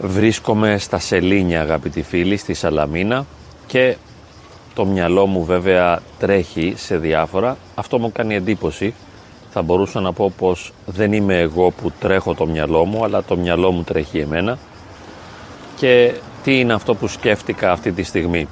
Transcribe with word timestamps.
Βρίσκομαι 0.00 0.78
στα 0.78 0.98
Σελήνια 0.98 1.60
αγαπητοί 1.60 2.02
φίλοι, 2.02 2.36
στη 2.36 2.54
Σαλαμίνα 2.54 3.26
και 3.66 3.96
το 4.74 4.84
μυαλό 4.84 5.26
μου 5.26 5.44
βέβαια 5.44 6.00
τρέχει 6.18 6.74
σε 6.76 6.96
διάφορα. 6.96 7.56
Αυτό 7.74 7.98
μου 7.98 8.12
κάνει 8.12 8.34
εντύπωση. 8.34 8.94
Θα 9.50 9.62
μπορούσα 9.62 10.00
να 10.00 10.12
πω 10.12 10.32
πως 10.38 10.72
δεν 10.86 11.12
είμαι 11.12 11.38
εγώ 11.38 11.70
που 11.70 11.92
τρέχω 12.00 12.34
το 12.34 12.46
μυαλό 12.46 12.84
μου, 12.84 13.04
αλλά 13.04 13.22
το 13.22 13.36
μυαλό 13.36 13.70
μου 13.70 13.82
τρέχει 13.82 14.18
εμένα. 14.18 14.58
Και 15.76 16.14
τι 16.42 16.58
είναι 16.58 16.72
αυτό 16.72 16.94
που 16.94 17.08
σκέφτηκα 17.08 17.72
αυτή 17.72 17.92
τη 17.92 18.02
στιγμή; 18.02 18.48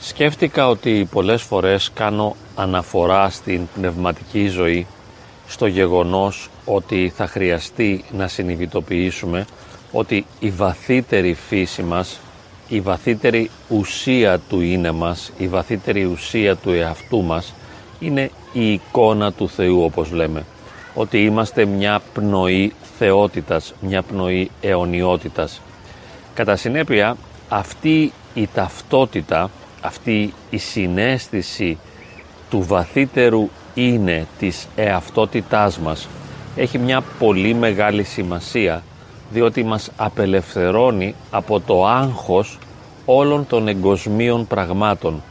Σκέφτηκα 0.00 0.68
ότι 0.68 1.08
πολλές 1.10 1.42
φορές 1.42 1.90
κάνω 1.94 2.36
αναφορά 2.54 3.30
στην 3.30 3.68
πνευματική 3.74 4.46
ζωή 4.48 4.86
στο 5.48 5.66
γεγονός 5.66 6.50
ότι 6.64 7.12
θα 7.16 7.26
χρειαστεί 7.26 8.04
να 8.10 8.28
συνειδητοποιήσουμε 8.28 9.46
ότι 9.92 10.26
η 10.38 10.50
βαθύτερη 10.50 11.34
φύση 11.34 11.82
μας, 11.82 12.20
η 12.68 12.80
βαθύτερη 12.80 13.50
ουσία 13.68 14.38
του 14.38 14.60
είναι 14.60 14.90
μας, 14.90 15.32
η 15.38 15.48
βαθύτερη 15.48 16.04
ουσία 16.04 16.56
του 16.56 16.70
εαυτού 16.70 17.22
μας 17.22 17.54
είναι 17.98 18.30
η 18.52 18.72
εικόνα 18.72 19.32
του 19.32 19.48
Θεού 19.48 19.82
όπως 19.82 20.10
λέμε. 20.10 20.44
Ότι 20.94 21.24
είμαστε 21.24 21.64
μια 21.64 22.00
πνοή 22.14 22.72
θεότητας, 22.98 23.74
μια 23.80 24.02
πνοή 24.02 24.50
αιωνιότητας. 24.60 25.60
Κατά 26.34 26.56
συνέπεια 26.56 27.16
αυτή 27.48 28.12
η 28.34 28.48
ταυτότητα, 28.54 29.50
αυτή 29.80 30.34
η 30.50 30.58
συνέστηση 30.58 31.78
του 32.50 32.62
βαθύτερου 32.62 33.48
είναι 33.74 34.26
της 34.38 34.66
εαυτότητάς 34.76 35.78
μας 35.78 36.08
έχει 36.56 36.78
μια 36.78 37.02
πολύ 37.18 37.54
μεγάλη 37.54 38.02
σημασία 38.02 38.82
διότι 39.30 39.64
μας 39.64 39.90
απελευθερώνει 39.96 41.14
από 41.30 41.60
το 41.60 41.86
άγχος 41.86 42.58
όλων 43.04 43.46
των 43.46 43.68
εγκοσμίων 43.68 44.46
πραγμάτων. 44.46 45.22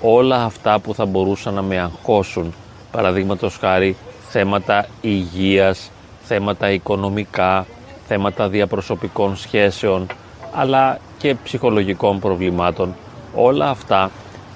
Όλα 0.00 0.44
αυτά 0.44 0.78
που 0.78 0.94
θα 0.94 1.04
μπορούσαν 1.04 1.54
να 1.54 1.62
με 1.62 1.78
αγχώσουν. 1.78 2.54
Παραδείγματος 2.90 3.56
χάρη 3.56 3.96
θέματα 4.28 4.86
υγείας, 5.00 5.90
θέματα 6.22 6.70
οικονομικά, 6.70 7.66
θέματα 8.06 8.48
διαπροσωπικών 8.48 9.36
σχέσεων 9.36 10.06
αλλά 10.52 10.98
και 11.18 11.34
ψυχολογικών 11.34 12.20
προβλημάτων. 12.20 12.94
Όλα 13.34 13.68
αυτά 13.68 14.10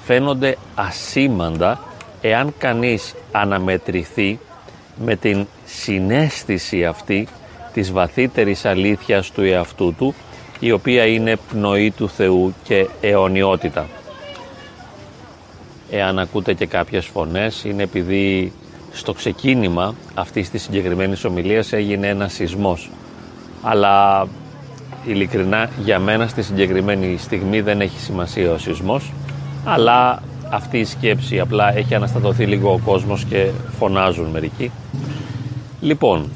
φαίνονται 0.04 0.56
ασήμαντα 0.74 1.80
εάν 2.20 2.54
κανείς 2.58 3.14
αναμετρηθεί 3.32 4.38
με 5.04 5.16
την 5.16 5.46
συνέστηση 5.64 6.84
αυτή 6.84 7.28
της 7.74 7.92
βαθύτερης 7.92 8.64
αλήθειας 8.64 9.30
του 9.30 9.42
εαυτού 9.42 9.94
του 9.98 10.14
η 10.60 10.72
οποία 10.72 11.06
είναι 11.06 11.36
πνοή 11.50 11.90
του 11.90 12.08
Θεού 12.08 12.54
και 12.62 12.88
αιωνιότητα. 13.00 13.86
Εάν 15.90 16.18
ακούτε 16.18 16.54
και 16.54 16.66
κάποιες 16.66 17.06
φωνές 17.06 17.64
είναι 17.64 17.82
επειδή 17.82 18.52
στο 18.92 19.12
ξεκίνημα 19.12 19.94
αυτής 20.14 20.50
της 20.50 20.62
συγκεκριμένης 20.62 21.24
ομιλίας 21.24 21.72
έγινε 21.72 22.06
ένας 22.06 22.32
σεισμός. 22.32 22.90
Αλλά 23.62 24.26
ειλικρινά 25.06 25.70
για 25.84 25.98
μένα 25.98 26.26
στη 26.26 26.42
συγκεκριμένη 26.42 27.16
στιγμή 27.16 27.60
δεν 27.60 27.80
έχει 27.80 27.98
σημασία 27.98 28.52
ο 28.52 28.58
σεισμός 28.58 29.12
αλλά 29.64 30.22
αυτή 30.50 30.78
η 30.78 30.84
σκέψη 30.84 31.40
απλά 31.40 31.76
έχει 31.76 31.94
αναστατωθεί 31.94 32.44
λίγο 32.46 32.72
ο 32.72 32.78
κόσμος 32.84 33.24
και 33.24 33.50
φωνάζουν 33.78 34.26
μερικοί. 34.26 34.70
Λοιπόν, 35.80 36.30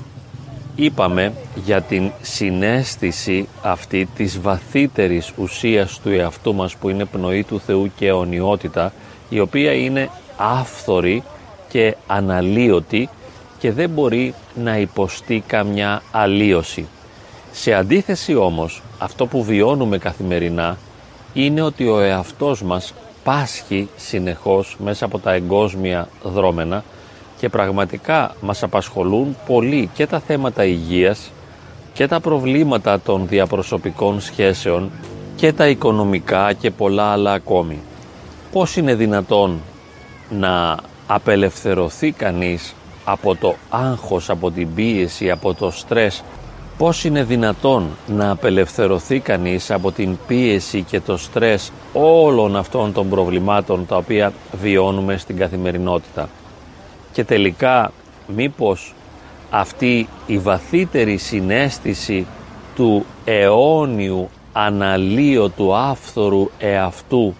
είπαμε 0.81 1.33
για 1.65 1.83
την 1.83 2.11
συνέστηση 2.23 3.49
αυτή 3.63 4.09
της 4.17 4.41
βαθύτερης 4.41 5.33
ουσίας 5.37 6.01
του 6.01 6.11
εαυτού 6.11 6.55
μας 6.55 6.77
που 6.77 6.89
είναι 6.89 7.05
πνοή 7.05 7.45
του 7.45 7.61
Θεού 7.61 7.91
και 7.97 8.07
αιωνιότητα 8.07 8.93
η 9.29 9.41
οποία 9.41 9.73
είναι 9.73 10.11
άφθορη 10.37 11.23
και 11.69 11.97
αναλύωτη 12.07 13.09
και 13.59 13.73
δεν 13.73 13.91
μπορεί 13.91 14.35
να 14.55 14.79
υποστεί 14.79 15.43
καμιά 15.47 16.03
αλλίωση. 16.11 16.87
Σε 17.53 17.73
αντίθεση 17.75 18.35
όμως 18.35 18.83
αυτό 18.99 19.27
που 19.27 19.45
βιώνουμε 19.45 19.99
καθημερινά 19.99 20.79
είναι 21.33 21.63
ότι 21.63 21.89
ο 21.89 22.01
εαυτός 22.01 22.63
μας 22.63 22.95
πάσχει 23.25 23.89
συνεχώς 23.97 24.77
μέσα 24.85 25.05
από 25.05 25.19
τα 25.19 25.33
εγκόσμια 25.33 26.09
δρόμενα 26.23 26.85
και 27.39 27.49
πραγματικά 27.49 28.35
μας 28.41 28.63
απασχολούν 28.63 29.37
πολύ 29.47 29.91
και 29.95 30.07
τα 30.07 30.21
θέματα 30.21 30.65
υγείας 30.65 31.31
και 31.93 32.07
τα 32.07 32.21
προβλήματα 32.21 33.01
των 33.01 33.27
διαπροσωπικών 33.29 34.21
σχέσεων 34.21 34.91
και 35.37 35.53
τα 35.53 35.69
οικονομικά 35.69 36.53
και 36.53 36.71
πολλά 36.71 37.05
άλλα 37.05 37.33
ακόμη. 37.33 37.79
Πώς 38.53 38.77
είναι 38.77 38.95
δυνατόν 38.95 39.61
να 40.31 40.77
απελευθερωθεί 41.07 42.11
κανείς 42.11 42.75
από 43.05 43.35
το 43.35 43.55
άγχος, 43.71 44.31
από 44.31 44.51
την 44.51 44.75
πίεση, 44.75 45.31
από 45.31 45.55
το 45.55 45.71
στρες; 45.71 46.23
Πώς 46.79 47.05
είναι 47.05 47.25
δυνατόν 47.25 47.89
να 48.07 48.31
απελευθερωθεί 48.31 49.19
κανείς 49.21 49.71
από 49.71 49.93
την 49.93 50.19
πίεση 50.27 50.83
και 50.83 51.01
το 51.01 51.17
στρες 51.17 51.73
όλων 51.93 52.57
αυτών 52.57 52.93
των 52.93 53.09
προβλημάτων 53.09 53.87
τα 53.87 53.97
οποία 53.97 54.33
βιώνουμε 54.61 55.17
στην 55.17 55.37
καθημερινότητα; 55.37 56.29
Και 57.19 57.25
τελικά 57.25 57.93
μήπως 58.27 58.95
αυτή 59.51 60.09
η 60.27 60.39
βαθύτερη 60.39 61.17
συνέστηση 61.17 62.27
του 62.75 63.05
αιώνιου 63.25 64.29
αναλύωτου 64.53 65.75
άφθορου 65.75 66.51
εαυτού 66.59 67.35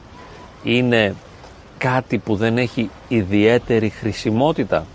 είναι 0.63 1.15
κάτι 1.79 2.19
που 2.19 2.37
δεν 2.37 2.59
έχει 2.59 2.91
ιδιαίτερη 3.09 3.89
χρησιμότητα. 3.89 4.87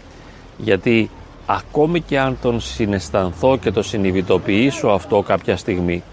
Γιατί 0.57 1.09
ακόμη 1.45 2.01
και 2.01 2.19
αν 2.19 2.37
τον 2.41 2.59
συναισθανθώ 2.59 3.57
και 3.57 3.71
το 3.71 3.83
συνειδητοποιήσω 3.83 4.87
αυτό 4.87 5.21
κάποια 5.21 5.57
στιγμή 5.57 6.03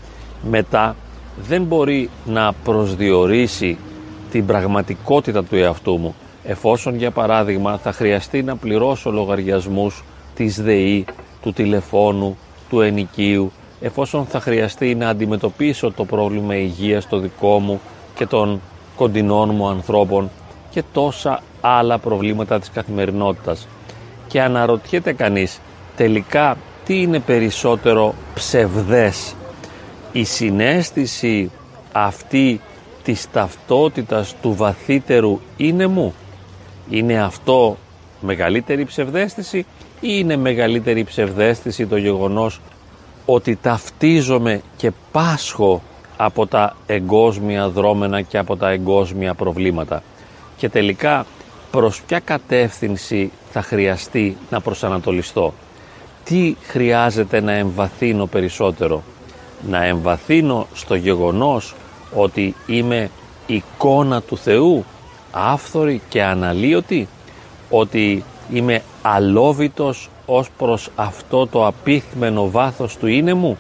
μετά 0.51 0.97
δεν 1.41 1.63
μπορεί 1.63 2.11
να 2.25 2.53
προσδιορίσει 2.53 3.79
την 4.31 4.47
πραγματικότητα 4.47 5.45
του 5.45 5.57
εαυτού 5.57 5.99
μου 5.99 6.15
εφόσον 6.45 6.97
για 6.97 7.11
παράδειγμα 7.11 7.79
θα 7.79 7.93
χρειαστεί 7.93 8.43
να 8.43 8.57
πληρώσω 8.57 9.11
λογαριασμούς 9.11 10.05
της 10.35 10.63
ΔΕΗ, 10.63 11.05
του 11.43 11.53
τηλεφώνου, 11.53 12.37
του 12.69 12.81
ενοικίου 12.81 13.53
εφόσον 13.81 14.27
θα 14.27 14.41
χρειαστεί 14.41 14.95
να 14.95 15.09
αντιμετωπίσω 15.09 15.93
το 15.93 16.05
πρόβλημα 16.05 16.57
υγείας 16.57 17.09
το 17.09 17.19
δικό 17.19 17.59
μου 17.59 17.81
και 18.15 18.27
των 18.27 18.61
κοντινών 18.97 19.55
μου 19.55 19.69
ανθρώπων 19.69 20.31
και 20.71 20.83
τόσα 20.93 21.43
άλλα 21.61 21.99
προβλήματα 21.99 22.59
της 22.59 22.71
καθημερινότητας. 22.71 23.69
Και 24.27 24.43
αναρωτιέται 24.43 25.13
κανείς 25.13 25.61
τελικά 25.97 26.57
τι 26.85 27.03
είναι 27.03 27.19
περισσότερο 27.19 28.15
ψευδές. 28.35 29.35
Η 30.13 30.25
συνέστηση 30.25 31.51
αυτή 31.93 32.61
της 33.03 33.31
ταυτότητας 33.31 34.35
του 34.43 34.55
βαθύτερου 34.55 35.41
είναι 35.57 35.87
μου 35.87 36.15
είναι 36.91 37.23
αυτό 37.23 37.77
μεγαλύτερη 38.21 38.85
ψευδέστηση 38.85 39.59
ή 39.59 39.67
είναι 40.01 40.37
μεγαλύτερη 40.37 41.05
ψευδέστηση 41.05 41.87
το 41.87 41.97
γεγονός 41.97 42.61
ότι 43.27 43.59
ταυτίζομαι 43.63 44.61
και 44.77 44.91
πάσχω 45.13 45.83
από 46.17 46.47
τα 46.47 46.77
εγκόσμια 46.87 47.69
δρόμενα 47.69 48.21
και 48.23 48.39
από 48.39 48.57
τα 48.57 48.71
εγκόσμια 48.71 49.35
προβλήματα; 49.35 50.03
Και 50.57 50.69
τελικά 50.69 51.27
προς 51.71 52.03
ποια 52.03 52.19
κατεύθυνση 52.19 53.31
θα 53.51 53.63
χρειαστεί 53.63 54.37
να 54.51 54.61
προσανατολιστώ; 54.61 55.55
Τι 56.25 56.57
χρειάζεται 56.63 57.41
να 57.41 57.53
εμβαθύνω 57.53 58.27
περισσότερο; 58.27 59.03
Να 59.69 59.85
εμβαθύνω 59.85 60.67
στο 60.75 60.95
γεγονός 60.95 61.75
ότι 62.15 62.55
είμαι 62.67 63.11
εικόνα 63.47 64.23
του 64.23 64.37
Θεού, 64.37 64.85
άφθορη 65.31 66.01
και 66.09 66.23
αναλύωτη, 66.23 67.09
ότι 67.71 68.25
είμαι 68.53 68.83
αλόβητος 69.03 70.09
ως 70.27 70.51
προς 70.59 70.91
αυτό 70.97 71.47
το 71.47 71.67
απίθμενο 71.67 72.51
βάθος 72.51 72.97
του 72.97 73.07
είναι 73.07 73.35
μου. 73.35 73.59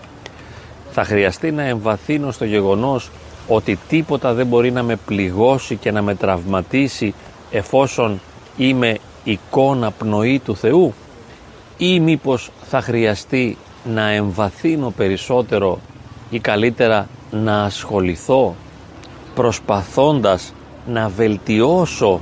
Θα 0.91 1.05
χρειαστεί 1.05 1.51
να 1.51 1.63
εμβαθύνω 1.63 2.31
στο 2.31 2.45
γεγονός 2.45 3.11
ότι 3.49 3.79
τίποτα 3.89 4.33
δεν 4.35 4.47
μπορεί 4.47 4.71
να 4.71 4.83
με 4.83 4.97
πληγώσει 4.97 5.77
και 5.77 5.91
να 5.91 6.03
με 6.03 6.15
τραυματίσει 6.15 7.15
εφόσον 7.51 8.21
είμαι 8.57 8.99
εικόνα 9.25 9.91
πνοή 9.91 10.39
του 10.39 10.57
Θεού 10.57 10.95
ή 11.79 12.01
μήπως 12.01 12.51
θα 12.69 12.81
χρειαστεί 12.81 13.57
να 13.85 14.11
εμβαθύνω 14.11 14.93
περισσότερο 14.97 15.79
ή 16.31 16.39
καλύτερα 16.39 17.09
να 17.31 17.63
ασχοληθώ 17.63 18.55
προσπαθώντας 19.35 20.53
να 20.87 21.09
βελτιώσω 21.09 22.21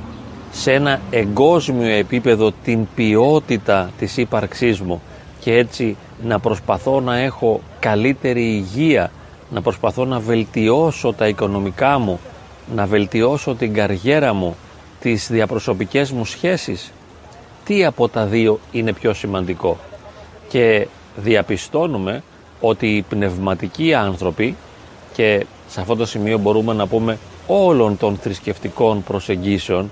σε 0.53 0.73
ένα 0.73 1.01
εγκόσμιο 1.11 1.89
επίπεδο 1.89 2.53
την 2.65 2.87
ποιότητα 2.95 3.91
της 3.99 4.17
ύπαρξής 4.17 4.81
μου 4.81 5.03
και 5.41 5.57
έτσι 5.57 5.97
να 6.23 6.39
προσπαθώ 6.39 7.01
να 7.01 7.19
έχω 7.19 7.61
καλύτερη 7.81 8.43
υγεία, 8.43 9.11
να 9.51 9.63
προσπαθώ 9.63 10.05
να 10.05 10.19
βελτιώσω 10.19 11.13
τα 11.13 11.29
οικονομικά 11.29 11.99
μου, 11.99 12.21
να 12.75 12.87
βελτιώσω 12.87 13.55
την 13.55 13.75
καριέρα 13.75 14.33
μου, 14.33 14.57
τις 15.01 15.29
διαπροσωπικές 15.31 16.11
μου 16.11 16.25
σχέσεις. 16.25 16.93
Τι 17.65 17.85
από 17.85 18.09
τα 18.09 18.25
δύο 18.25 18.61
είναι 18.73 18.93
πιο 18.93 19.13
σημαντικό. 19.15 19.79
Και 20.49 20.87
διαπιστώνουμε 21.17 22.23
ότι 22.61 22.97
οι 22.97 23.03
πνευματικοί 23.03 23.95
άνθρωποι 23.95 24.57
και 25.13 25.47
σε 25.69 25.81
αυτό 25.81 25.97
το 25.97 26.07
σημείο 26.07 26.39
μπορούμε 26.39 26.73
να 26.73 26.87
πούμε 26.87 27.19
όλων 27.51 27.97
των 27.97 28.17
θρησκευτικών 28.17 29.03
προσεγγίσεων 29.03 29.91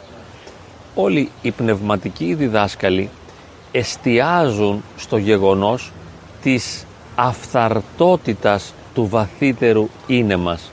όλοι 0.94 1.31
οι 1.43 1.50
πνευματικοί 1.50 2.35
διδάσκαλοι 2.35 3.11
εστιάζουν 3.73 4.82
στο 4.97 5.17
γεγονός 5.17 5.93
της 6.43 6.87
αυθαρτότητας 7.14 8.75
του 8.94 9.06
βαθύτερου 9.06 9.88
είναι 10.06 10.37
μας. 10.37 10.70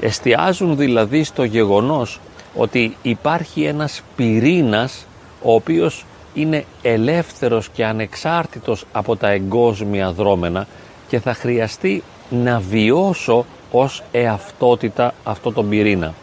Εστιάζουν 0.00 0.76
δηλαδή 0.76 1.24
στο 1.24 1.44
γεγονός 1.44 2.20
ότι 2.54 2.96
υπάρχει 3.02 3.64
ένας 3.64 4.02
πυρήνας 4.16 5.06
ο 5.42 5.54
οποίος 5.54 6.04
είναι 6.34 6.64
ελεύθερος 6.82 7.68
και 7.68 7.84
ανεξάρτητος 7.84 8.84
από 8.92 9.16
τα 9.16 9.28
εγκόσμια 9.28 10.12
δρόμενα 10.12 10.66
και 11.08 11.20
θα 11.20 11.34
χρειαστεί 11.34 12.02
να 12.30 12.58
βιώσω 12.58 13.44
ως 13.70 14.02
εαυτότητα 14.12 15.14
αυτό 15.24 15.52
τον 15.52 15.68
πυρήνα. 15.68 16.14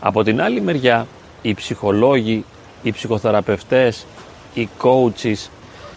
Από 0.00 0.22
την 0.22 0.40
άλλη 0.40 0.60
μεριά 0.60 1.06
οι 1.42 1.54
ψυχολόγοι, 1.54 2.44
οι 2.82 2.92
ψυχοθεραπευτές, 2.92 4.06
οι 4.54 4.68
coaches, 4.82 5.48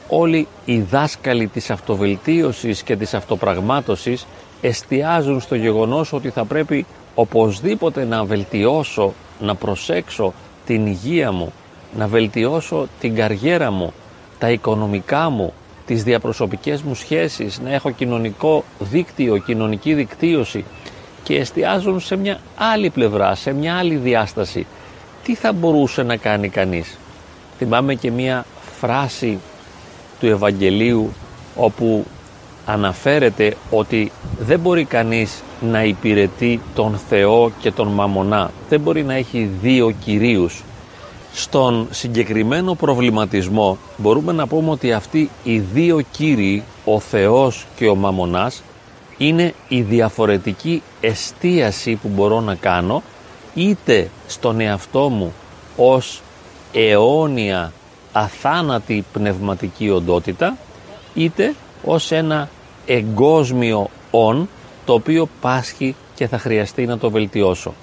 όλοι 0.08 0.48
οι 0.66 0.80
δάσκαλοι 0.80 1.48
της 1.48 1.70
αυτοβελτίωσης 1.70 2.84
και 2.84 2.96
της 2.96 3.14
αυτοπραγμάτωσης 3.14 4.26
εστιάζουν 4.62 5.42
στο 5.42 5.56
γεγονός 5.56 6.14
ότι 6.14 6.30
θα 6.30 6.46
πρέπει 6.46 6.86
οπωσδήποτε 7.16 8.06
να 8.06 8.24
βελτιώσω, 8.24 9.14
να 9.40 9.56
προσέξω 9.56 10.34
την 10.66 10.86
υγεία 10.86 11.32
μου, 11.32 11.54
να 11.98 12.08
βελτιώσω 12.08 12.88
την 13.00 13.16
καριέρα 13.16 13.72
μου, 13.72 13.94
τα 14.40 14.52
οικονομικά 14.52 15.30
μου, 15.30 15.54
τις 15.86 16.04
διαπροσωπικές 16.04 16.82
μου 16.82 16.96
σχέσεις, 16.96 17.60
να 17.60 17.74
έχω 17.74 17.92
κοινωνικό 17.92 18.64
δίκτυο, 18.80 19.38
κοινωνική 19.38 19.94
δικτύωση 19.94 20.64
και 21.24 21.36
εστιάζουν 21.36 22.00
σε 22.00 22.16
μια 22.16 22.40
άλλη 22.56 22.90
πλευρά, 22.90 23.36
σε 23.36 23.54
μια 23.54 23.76
άλλη 23.78 23.96
διάσταση. 23.96 24.66
Τι 25.24 25.36
θα 25.36 25.54
μπορούσε 25.54 26.04
να 26.04 26.18
κάνει 26.18 26.50
κανείς; 26.50 26.98
Θυμάμαι 27.58 27.96
και 27.96 28.12
μια 28.12 28.46
φράση 28.80 29.40
του 30.20 30.28
Ευαγγελίου 30.28 31.14
όπου 31.56 32.06
αναφέρεται 32.66 33.56
ότι 33.70 34.12
δεν 34.40 34.60
μπορεί 34.60 34.84
κανείς 34.84 35.44
να 35.62 35.84
υπηρετεί 35.84 36.62
τον 36.76 37.00
Θεό 37.10 37.52
και 37.60 37.72
τον 37.72 37.88
Μαμονά. 37.88 38.52
Δεν 38.70 38.80
μπορεί 38.80 39.04
να 39.04 39.14
έχει 39.14 39.50
δύο 39.62 39.92
κυρίους. 39.92 40.64
Στον 41.34 41.88
συγκεκριμένο 41.92 42.74
προβληματισμό 42.74 43.78
μπορούμε 43.98 44.32
να 44.32 44.48
πούμε 44.48 44.70
ότι 44.70 44.94
αυτοί 44.94 45.30
οι 45.44 45.60
δύο 45.60 46.02
κύριοι, 46.12 46.64
ο 46.86 47.00
Θεός 47.00 47.66
και 47.76 47.88
ο 47.88 47.96
Μαμονάς, 47.96 48.64
είναι 49.18 49.54
η 49.68 49.82
διαφορετική 49.82 50.84
εστίαση 51.02 51.96
που 51.96 52.08
μπορώ 52.08 52.40
να 52.42 52.56
κάνω 52.56 53.04
είτε 53.54 54.10
στον 54.28 54.60
εαυτό 54.60 55.10
μου 55.10 55.34
ως 55.76 56.22
αιώνια 56.74 57.74
αθάνατη 58.12 59.06
πνευματική 59.14 59.90
οντότητα 59.90 60.58
είτε 61.14 61.54
ως 61.84 62.12
ένα 62.12 62.50
εγκόσμιο 62.86 63.90
«ον» 64.12 64.50
το 64.86 64.94
οποίο 64.94 65.30
πάσχει 65.42 65.96
και 66.16 66.28
θα 66.28 66.38
χρειαστεί 66.38 66.86
να 66.86 66.98
το 66.98 67.12
βελτιώσω. 67.12 67.74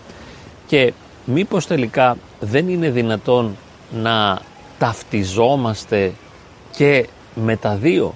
Και 0.67 0.93
μήπως 1.25 1.67
τελικά 1.67 2.17
δεν 2.41 2.69
είναι 2.69 2.91
δυνατόν 2.91 3.57
να 4.03 4.41
ταυτιζόμαστε 4.79 6.13
και 6.77 7.09
με 7.35 7.57
τα 7.57 7.75
δύο; 7.75 8.15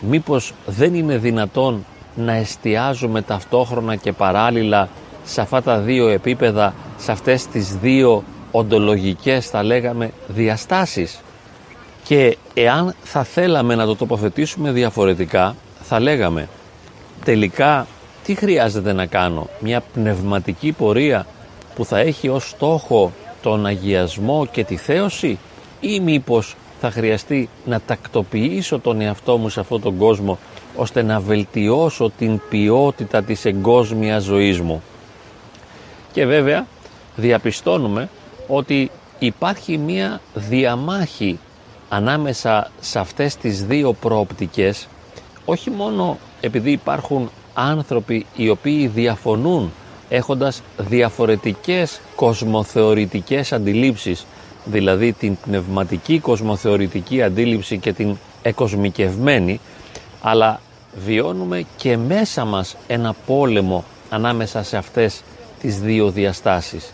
Μήπως 0.00 0.52
δεν 0.66 0.94
είναι 0.94 1.16
δυνατόν 1.16 1.84
να 2.14 2.32
εστιάζουμε 2.32 3.22
ταυτόχρονα 3.22 3.96
και 3.96 4.12
παράλληλα 4.12 4.88
σε 5.24 5.40
αυτά 5.40 5.62
τα 5.62 5.78
δύο 5.78 6.08
επίπεδα, 6.08 6.74
σε 6.98 7.12
αυτές 7.12 7.46
τις 7.46 7.76
δύο 7.76 8.24
οντολογικές 8.50 9.46
θα 9.46 9.62
λέγαμε 9.62 10.10
διαστάσεις. 10.28 11.20
Και 12.04 12.36
εάν 12.54 12.94
θα 13.02 13.24
θέλαμε 13.24 13.74
να 13.74 13.86
το 13.86 13.96
τοποθετήσουμε 13.96 14.70
διαφορετικά, 14.70 15.56
θα 15.82 16.00
λέγαμε 16.00 16.48
τελικά 17.24 17.86
τι 18.24 18.34
χρειάζεται 18.34 18.92
να 18.92 19.06
κάνω, 19.06 19.48
μια 19.60 19.82
πνευματική 19.92 20.72
πορεία 20.72 21.26
που 21.74 21.84
θα 21.84 21.98
έχει 21.98 22.28
ως 22.28 22.48
στόχο 22.48 23.12
τον 23.42 23.66
αγιασμό 23.66 24.46
και 24.46 24.64
τη 24.64 24.76
θέωση; 24.76 25.38
Ή 25.80 26.00
μήπως 26.00 26.56
θα 26.80 26.90
χρειαστεί 26.90 27.48
να 27.64 27.80
τακτοποιήσω 27.80 28.78
τον 28.78 29.00
εαυτό 29.00 29.36
μου 29.36 29.48
σε 29.48 29.60
αυτόν 29.60 29.80
τον 29.80 29.96
κόσμο 29.96 30.38
ώστε 30.76 31.02
να 31.02 31.20
βελτιώσω 31.20 32.10
την 32.18 32.40
ποιότητα 32.48 33.22
της 33.22 33.44
εγκόσμιας 33.44 34.22
ζωής 34.22 34.60
μου. 34.60 34.82
Και 36.12 36.26
βέβαια 36.26 36.66
διαπιστώνουμε 37.16 38.08
ότι 38.48 38.90
υπάρχει 39.18 39.78
μία 39.78 40.20
διαμάχη 40.34 41.38
ανάμεσα 41.88 42.70
σε 42.80 42.98
αυτές 42.98 43.36
τις 43.36 43.64
δύο 43.64 43.92
προοπτικές 43.92 44.88
όχι 45.44 45.70
μόνο 45.70 46.18
επειδή 46.40 46.70
υπάρχουν 46.70 47.30
άνθρωποι 47.54 48.26
οι 48.36 48.48
οποίοι 48.48 48.86
διαφωνούν 48.86 49.72
έχοντας 50.08 50.62
διαφορετικές 50.78 52.00
κοσμοθεωρητικές 52.16 53.52
αντιλήψεις 53.52 54.26
δηλαδή 54.64 55.12
την 55.12 55.36
πνευματική 55.44 56.18
κοσμοθεωρητική 56.18 57.22
αντίληψη 57.22 57.78
και 57.78 57.92
την 57.92 58.16
εκοσμικευμένη 58.42 59.60
αλλά 60.22 60.60
βιώνουμε 61.04 61.66
και 61.76 61.96
μέσα 61.96 62.44
μας 62.44 62.76
ένα 62.86 63.14
πόλεμο 63.26 63.84
ανάμεσα 64.08 64.62
σε 64.62 64.76
αυτές 64.76 65.22
τις 65.60 65.80
δύο 65.80 66.10
διαστάσεις. 66.10 66.92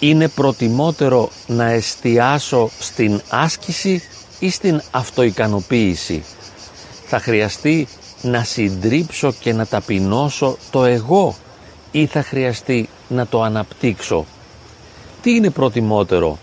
Είναι 0.00 0.28
προτιμότερο 0.28 1.30
να 1.46 1.64
εστιάσω 1.64 2.70
στην 2.78 3.20
άσκηση 3.28 4.02
ή 4.38 4.50
στην 4.50 4.82
αυτοικανοποίηση. 4.90 6.24
Θα 7.06 7.18
χρειαστεί 7.18 7.88
να 8.22 8.44
συντρίψω 8.44 9.32
και 9.32 9.52
να 9.52 9.66
ταπεινώσω 9.66 10.56
το 10.70 10.84
εγώ 10.84 11.34
ή 11.90 12.06
θα 12.06 12.22
χρειαστεί 12.22 12.88
να 13.08 13.26
το 13.26 13.42
αναπτύξω. 13.42 14.24
Τι 15.22 15.34
είναι 15.34 15.50
προτιμότερο, 15.50 16.38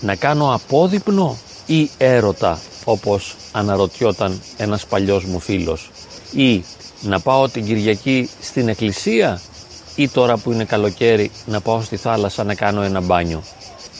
να 0.00 0.14
κάνω 0.14 0.54
απόδειπνο 0.54 1.36
ή 1.66 1.90
έρωτα 1.98 2.60
όπως 2.84 3.36
αναρωτιόταν 3.52 4.42
ένας 4.56 4.86
παλιός 4.86 5.24
μου 5.24 5.40
φίλος 5.40 5.90
ή 6.32 6.64
να 7.00 7.20
πάω 7.20 7.48
την 7.48 7.64
Κυριακή 7.64 8.30
στην 8.40 8.68
εκκλησία 8.68 9.40
ή 9.94 10.08
τώρα 10.08 10.36
που 10.36 10.52
είναι 10.52 10.64
καλοκαίρι 10.64 11.30
να 11.46 11.60
πάω 11.60 11.80
στη 11.82 11.96
θάλασσα 11.96 12.44
να 12.44 12.54
κάνω 12.54 12.82
ένα 12.82 13.00
μπάνιο 13.00 13.42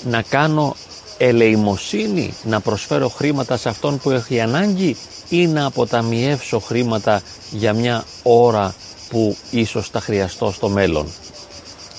να 0.05 0.23
κάνω 0.23 0.77
ελεημοσύνη 1.19 2.35
να 2.43 2.61
προσφέρω 2.61 3.09
χρήματα 3.09 3.57
σε 3.57 3.69
αυτόν 3.69 3.99
που 3.99 4.11
έχει 4.11 4.41
ανάγκη 4.41 4.97
ή 5.29 5.47
να 5.47 5.67
αποταμιεύσω 5.67 6.59
χρήματα 6.59 7.23
για 7.51 7.73
μια 7.73 8.05
ώρα 8.23 8.75
που 9.09 9.37
ίσως 9.51 9.91
τα 9.91 10.01
χρειαστώ 10.01 10.51
στο 10.51 10.69
μέλλον. 10.69 11.07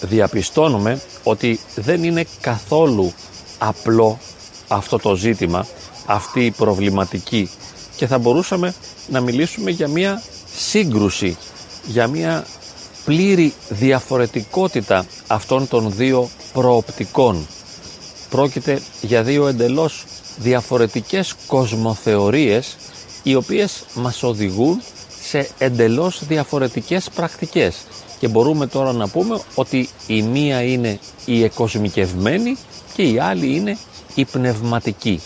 Διαπιστώνουμε 0.01 1.01
ότι 1.23 1.59
δεν 1.75 2.03
είναι 2.03 2.25
καθόλου 2.41 3.13
απλό 3.57 4.17
αυτό 4.67 4.97
το 4.97 5.15
ζήτημα, 5.15 5.67
αυτή 6.05 6.45
η 6.45 6.51
προβληματική 6.51 7.49
και 7.95 8.07
θα 8.07 8.17
μπορούσαμε 8.17 8.73
να 9.09 9.19
μιλήσουμε 9.21 9.71
για 9.71 9.87
μια 9.87 10.21
σύγκρουση, 10.55 11.37
για 11.87 12.07
μια 12.07 12.45
πλήρη 13.05 13.53
διαφορετικότητα 13.69 15.05
αυτών 15.27 15.67
των 15.67 15.91
δύο 15.95 16.29
προοπτικών. 16.53 17.47
Πρόκειται 18.29 18.81
για 19.01 19.23
δύο 19.23 19.47
εντελώς 19.47 20.03
διαφορετικές 20.37 21.35
κοσμοθεωρίες 21.47 22.77
οι 23.23 23.35
οποίες 23.35 23.83
μας 23.93 24.23
οδηγούν 24.23 24.81
σε 25.21 25.49
εντελώς 25.57 26.21
διαφορετικές 26.27 27.09
πρακτικές 27.15 27.75
και 28.19 28.27
μπορούμε 28.27 28.67
τώρα 28.67 28.93
να 28.93 29.07
πούμε 29.07 29.39
ότι 29.55 29.89
η 30.07 30.21
μία 30.21 30.61
είναι 30.61 30.99
η 31.25 31.43
εκοσμικευμένη 31.43 32.57
και 32.93 33.03
η 33.03 33.19
άλλη 33.19 33.55
είναι 33.55 33.77
η 34.17 34.25
πνευματική. 34.25 35.21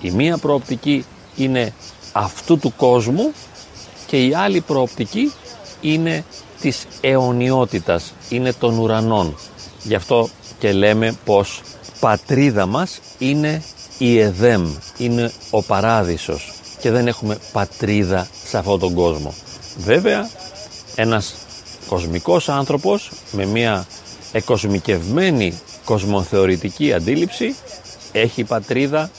Η 0.00 0.10
μία 0.10 0.38
προοπτική 0.38 1.04
είναι 1.36 1.72
αυτού 2.12 2.58
του 2.58 2.72
κόσμου 2.76 3.32
και 4.06 4.26
η 4.26 4.34
άλλη 4.34 4.60
προοπτική 4.60 5.32
είναι 5.80 6.24
της 6.60 6.86
αιωνιότητας, 7.00 8.12
είναι 8.28 8.52
των 8.52 8.78
ουρανών. 8.78 9.36
Γι' 9.82 9.94
αυτό 9.94 10.28
και 10.58 10.72
λέμε 10.72 11.16
πως 11.24 11.60
πατρίδα 12.00 12.66
μας 12.66 13.00
είναι 13.18 13.62
η 13.98 14.18
Εδέμ, 14.18 14.74
είναι 14.98 15.32
ο 15.50 15.62
παράδεισος 15.62 16.52
και 16.80 16.90
δεν 16.90 17.06
έχουμε 17.06 17.38
πατρίδα 17.52 18.28
σε 18.44 18.58
αυτόν 18.58 18.78
τον 18.78 18.94
κόσμο. 18.94 19.34
Βέβαια, 19.78 20.30
ένας 20.94 21.34
κοσμικός 21.86 22.48
άνθρωπος 22.48 23.10
με 23.32 23.46
μια 23.46 23.86
εκοσμικευμένη 24.32 25.60
κοσμοθεωρητική 25.84 26.92
αντίληψη 26.92 27.54
έχει 28.12 28.44
πατρίδα, 28.44 29.10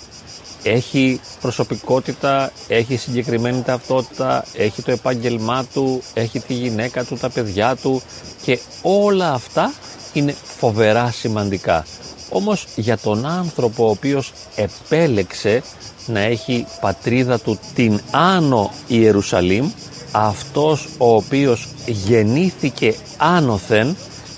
έχει 0.64 1.20
προσωπικότητα, 1.42 2.52
έχει 2.68 2.98
συγκεκριμένη 2.98 3.62
ταυτότητα, 3.62 4.46
έχει 4.54 4.82
το 4.82 4.92
επάγγελμά 4.92 5.66
του, 5.74 6.02
έχει 6.14 6.40
τη 6.40 6.54
γυναίκα 6.54 7.04
του, 7.04 7.18
τα 7.18 7.30
παιδιά 7.30 7.76
του 7.76 8.02
και 8.42 8.60
όλα 8.82 9.34
αυτά 9.34 9.74
είναι 10.14 10.36
φοβερά 10.58 11.12
σημαντικά. 11.12 11.86
Όμως 12.30 12.68
για 12.76 12.98
τον 12.98 13.26
άνθρωπο 13.26 13.86
ο 13.86 13.90
οποίος 13.90 14.34
επέλεξε 14.56 15.62
να 16.06 16.20
έχει 16.20 16.66
πατρίδα 16.82 17.40
του 17.40 17.60
την 17.76 18.00
Άνω 18.12 18.72
Ιερουσαλήμ, 18.88 19.72
αυτός 20.12 20.88
ο 20.98 21.16
οποίος 21.16 21.68
γεννήθηκε 21.86 22.96
άνωθεν 23.18 23.96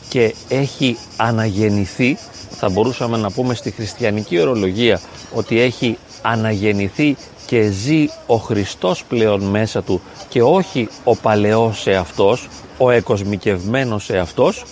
και 0.10 0.36
έχει 0.48 0.98
αναγεννηθεί, 1.18 2.18
θα 2.68 2.74
μπορούσαμε 2.74 3.18
να 3.18 3.32
πούμε 3.32 3.54
στη 3.54 3.72
χριστιανική 3.72 4.40
ορολογία 4.40 5.02
ότι 5.34 5.60
έχει 5.60 5.98
αναγεννηθεί 6.22 7.16
και 7.46 7.70
ζει 7.70 8.08
ο 8.26 8.36
Χριστός 8.36 9.04
πλέον 9.04 9.42
μέσα 9.44 9.84
του 9.84 10.02
και 10.30 10.42
όχι 10.42 10.88
ο 11.04 11.16
παλαιός 11.16 11.88
εαυτός, 11.88 12.48
ο 12.78 12.90
εκοσμικευμένος 12.90 14.10
εαυτός, 14.10 14.64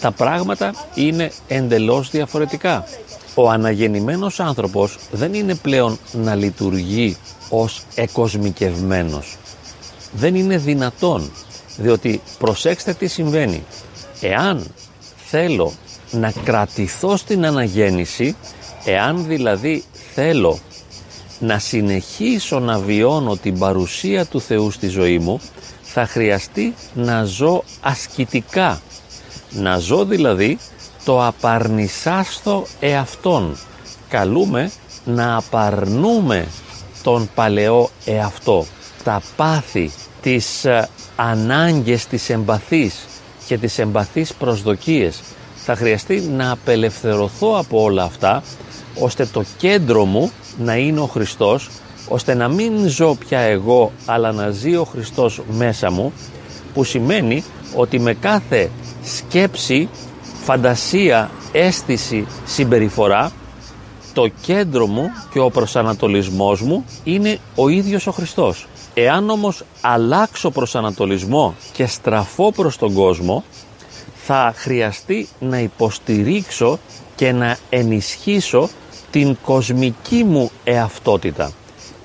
τα 0.00 0.10
πράγματα 0.10 0.74
είναι 0.94 1.30
εντελώς 1.48 2.10
διαφορετικά. 2.10 2.84
Ο 3.34 3.50
αναγεννημένος 3.50 4.40
άνθρωπος 4.40 4.98
δεν 5.10 5.34
είναι 5.34 5.54
πλέον 5.54 5.98
να 6.12 6.34
λειτουργεί 6.34 7.16
ως 7.48 7.82
εκοσμικευμένος. 7.94 9.36
Δεν 10.12 10.34
είναι 10.34 10.56
δυνατόν, 10.58 11.30
διότι 11.76 12.20
προσέξτε 12.38 12.92
τι 12.92 13.06
συμβαίνει. 13.06 13.62
Εάν 14.20 14.66
θέλω 15.30 15.72
να 16.12 16.32
κρατηθώ 16.44 17.16
στην 17.16 17.46
αναγέννηση, 17.46 18.36
εάν 18.84 19.26
δηλαδή 19.26 19.84
θέλω 20.14 20.58
να 21.38 21.58
συνεχίσω 21.58 22.58
να 22.58 22.78
βιώνω 22.78 23.36
την 23.36 23.58
παρουσία 23.58 24.26
του 24.26 24.40
Θεού 24.40 24.70
στη 24.70 24.88
ζωή 24.88 25.18
μου, 25.18 25.40
θα 25.82 26.06
χρειαστεί 26.06 26.74
να 26.94 27.24
ζω 27.24 27.62
ασκητικά. 27.80 28.80
Να 29.50 29.78
ζω 29.78 30.04
δηλαδή 30.04 30.58
το 31.04 31.26
απαρνησάστο 31.26 32.66
εαυτόν. 32.80 33.56
Καλούμε 34.08 34.70
να 35.04 35.36
απαρνούμε 35.36 36.46
τον 37.02 37.30
παλαιό 37.34 37.90
εαυτό. 38.04 38.66
Τα 39.04 39.22
πάθη, 39.36 39.90
τις 40.22 40.64
ε, 40.64 40.88
ανάγκες 41.16 42.06
της 42.06 42.30
εμπαθής 42.30 42.94
και 43.46 43.58
τις 43.58 43.78
εμπαθείς 43.78 44.34
προσδοκίες. 44.34 45.20
Θα 45.64 45.76
χρειαστεί 45.76 46.20
να 46.20 46.50
απελευθερωθώ 46.50 47.58
από 47.58 47.82
όλα 47.82 48.02
αυτά 48.02 48.42
ώστε 48.98 49.26
το 49.26 49.44
κέντρο 49.56 50.04
μου 50.04 50.30
να 50.58 50.76
είναι 50.76 51.00
ο 51.00 51.06
Χριστός 51.06 51.70
ώστε 52.08 52.34
να 52.34 52.48
μην 52.48 52.88
ζω 52.88 53.14
πια 53.14 53.38
εγώ 53.38 53.92
αλλά 54.06 54.32
να 54.32 54.50
ζει 54.50 54.76
ο 54.76 54.84
Χριστός 54.84 55.42
μέσα 55.50 55.90
μου 55.90 56.12
που 56.74 56.84
σημαίνει 56.84 57.44
ότι 57.74 57.98
με 57.98 58.14
κάθε 58.14 58.70
σκέψη, 59.04 59.88
φαντασία, 60.44 61.30
αίσθηση, 61.52 62.26
συμπεριφορά 62.46 63.32
το 64.12 64.30
κέντρο 64.40 64.86
μου 64.86 65.10
και 65.32 65.38
ο 65.38 65.50
προσανατολισμός 65.50 66.60
μου 66.60 66.84
είναι 67.04 67.38
ο 67.54 67.68
ίδιος 67.68 68.06
ο 68.06 68.10
Χριστός. 68.10 68.66
Εάν 68.94 69.30
όμως 69.30 69.64
αλλάξω 69.80 70.50
προσανατολισμό 70.50 71.54
και 71.72 71.86
στραφώ 71.86 72.52
προς 72.52 72.76
τον 72.76 72.94
κόσμο 72.94 73.44
θα 74.26 74.52
χρειαστεί 74.56 75.28
να 75.38 75.58
υποστηρίξω 75.58 76.78
και 77.14 77.32
να 77.32 77.58
ενισχύσω 77.70 78.68
την 79.10 79.36
κοσμική 79.44 80.24
μου 80.24 80.50
εαυτότητα. 80.64 81.52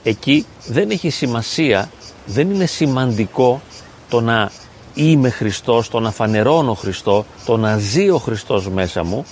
Εκεί 0.04 0.46
δεν 0.68 0.90
έχει 0.90 1.10
σημασία, 1.10 1.90
δεν 2.26 2.50
είναι 2.50 2.66
σημαντικό 2.66 3.62
το 4.10 4.22
να 4.22 4.52
είμαι 4.94 5.30
Χριστός, 5.30 5.90
το 5.90 6.00
να 6.00 6.12
φανερώνω 6.12 6.74
Χριστό, 6.74 7.26
το 7.46 7.58
να 7.58 7.78
ζει 7.78 8.10
ο 8.10 8.18
Χριστός 8.18 8.70
μέσα 8.70 9.04
μου, 9.04 9.26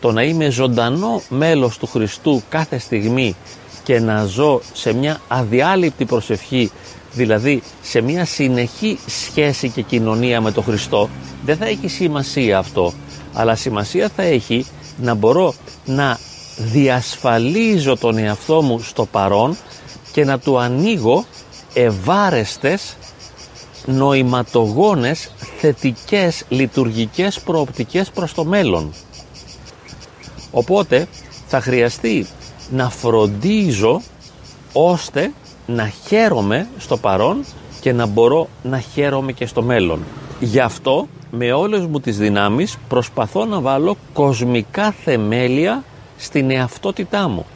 το 0.00 0.12
να 0.12 0.22
είμαι 0.22 0.50
ζωντανό 0.50 1.22
μέλος 1.28 1.78
του 1.78 1.86
Χριστού 1.86 2.42
κάθε 2.48 2.78
στιγμή 2.78 3.36
και 3.84 4.00
να 4.00 4.24
ζω 4.24 4.60
σε 4.72 4.92
μια 4.92 5.20
αδιάλειπτη 5.28 6.04
προσευχή, 6.04 6.70
δηλαδή 7.12 7.62
σε 7.82 8.00
μια 8.00 8.24
συνεχή 8.24 8.98
σχέση 9.06 9.68
και 9.68 9.82
κοινωνία 9.82 10.40
με 10.40 10.52
τον 10.52 10.64
Χριστό, 10.64 11.08
δεν 11.44 11.56
θα 11.56 11.66
έχει 11.66 11.88
σημασία 11.88 12.58
αυτό, 12.58 12.92
αλλά 13.32 13.54
σημασία 13.54 14.10
θα 14.16 14.22
έχει 14.22 14.66
να 15.00 15.14
μπορώ 15.14 15.54
να 15.84 16.18
διασφαλίζω 16.56 17.96
τον 17.96 18.18
εαυτό 18.18 18.62
μου 18.62 18.80
στο 18.80 19.06
παρόν 19.06 19.56
και 20.12 20.24
να 20.24 20.38
του 20.38 20.58
ανοίγω 20.58 21.24
ευάρεστες 21.74 22.96
νοηματογόνες 23.86 25.30
θετικές 25.58 26.44
λειτουργικές 26.48 27.40
προοπτικές 27.40 28.10
προς 28.10 28.34
το 28.34 28.44
μέλλον. 28.44 28.92
Οπότε 30.50 31.08
θα 31.46 31.60
χρειαστεί 31.60 32.26
να 32.70 32.90
φροντίζω 32.90 34.02
ώστε 34.72 35.32
να 35.70 35.88
χαίρομαι 36.06 36.68
στο 36.78 36.96
παρόν 36.96 37.44
και 37.80 37.92
να 37.92 38.06
μπορώ 38.06 38.48
να 38.62 38.78
χαίρομαι 38.78 39.32
και 39.32 39.46
στο 39.46 39.62
μέλλον. 39.62 40.02
Γι' 40.40 40.60
αυτό 40.60 41.06
με 41.30 41.52
όλες 41.52 41.86
μου 41.86 42.00
τις 42.00 42.18
δυνάμεις 42.18 42.76
προσπαθώ 42.88 43.44
να 43.44 43.60
βάλω 43.60 43.96
κοσμικά 44.12 44.90
θεμέλια 44.90 45.84
στην 46.16 46.50
εαυτότητά 46.50 47.28
μου. 47.28 47.46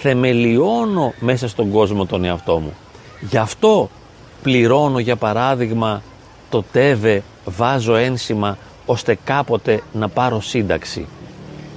Θεμελιώνω 0.00 1.12
μέσα 1.20 1.48
στον 1.48 1.70
κόσμο 1.70 2.06
τον 2.06 2.24
εαυτό 2.24 2.58
μου. 2.58 2.72
Γι' 3.20 3.36
αυτό 3.36 3.90
πληρώνω 4.42 4.98
για 4.98 5.16
παράδειγμα 5.16 6.02
το 6.50 6.64
τέβε, 6.72 7.22
βάζω 7.44 7.94
ένσημα 7.94 8.58
ώστε 8.86 9.18
κάποτε 9.24 9.82
να 9.92 10.08
πάρω 10.08 10.40
σύνταξη. 10.40 11.06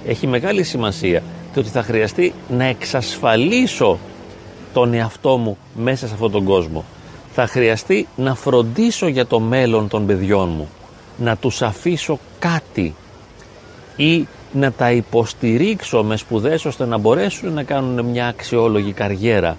Έχει 0.05 0.27
μεγάλη 0.27 0.63
σημασία 0.63 1.23
ότι 1.57 1.69
θα 1.69 1.83
χρειαστεί 1.83 2.33
να 2.49 2.63
εξασφαλίσω 2.63 3.99
τον 4.75 4.93
εαυτό 4.93 5.37
μου 5.37 5.57
μέσα 5.75 6.07
σε 6.07 6.13
αυτόν 6.13 6.31
τον 6.31 6.43
κόσμο. 6.43 6.83
Θα 7.33 7.47
χρειαστεί 7.47 8.07
να 8.15 8.35
φροντίσω 8.35 9.07
για 9.07 9.25
το 9.25 9.39
μέλλον 9.39 9.87
των 9.87 10.05
παιδιών 10.05 10.49
μου. 10.49 10.69
Να 11.17 11.35
τους 11.37 11.61
αφήσω 11.61 12.19
κάτι 12.39 12.95
ή 13.95 14.27
να 14.51 14.71
τα 14.71 14.91
υποστηρίξω 14.91 16.03
με 16.03 16.17
σπουδές 16.17 16.65
ώστε 16.65 16.85
να 16.85 16.97
μπορέσουν 16.97 17.53
να 17.53 17.63
κάνουν 17.63 18.05
μια 18.05 18.27
αξιόλογη 18.27 18.91
καριέρα. 18.91 19.57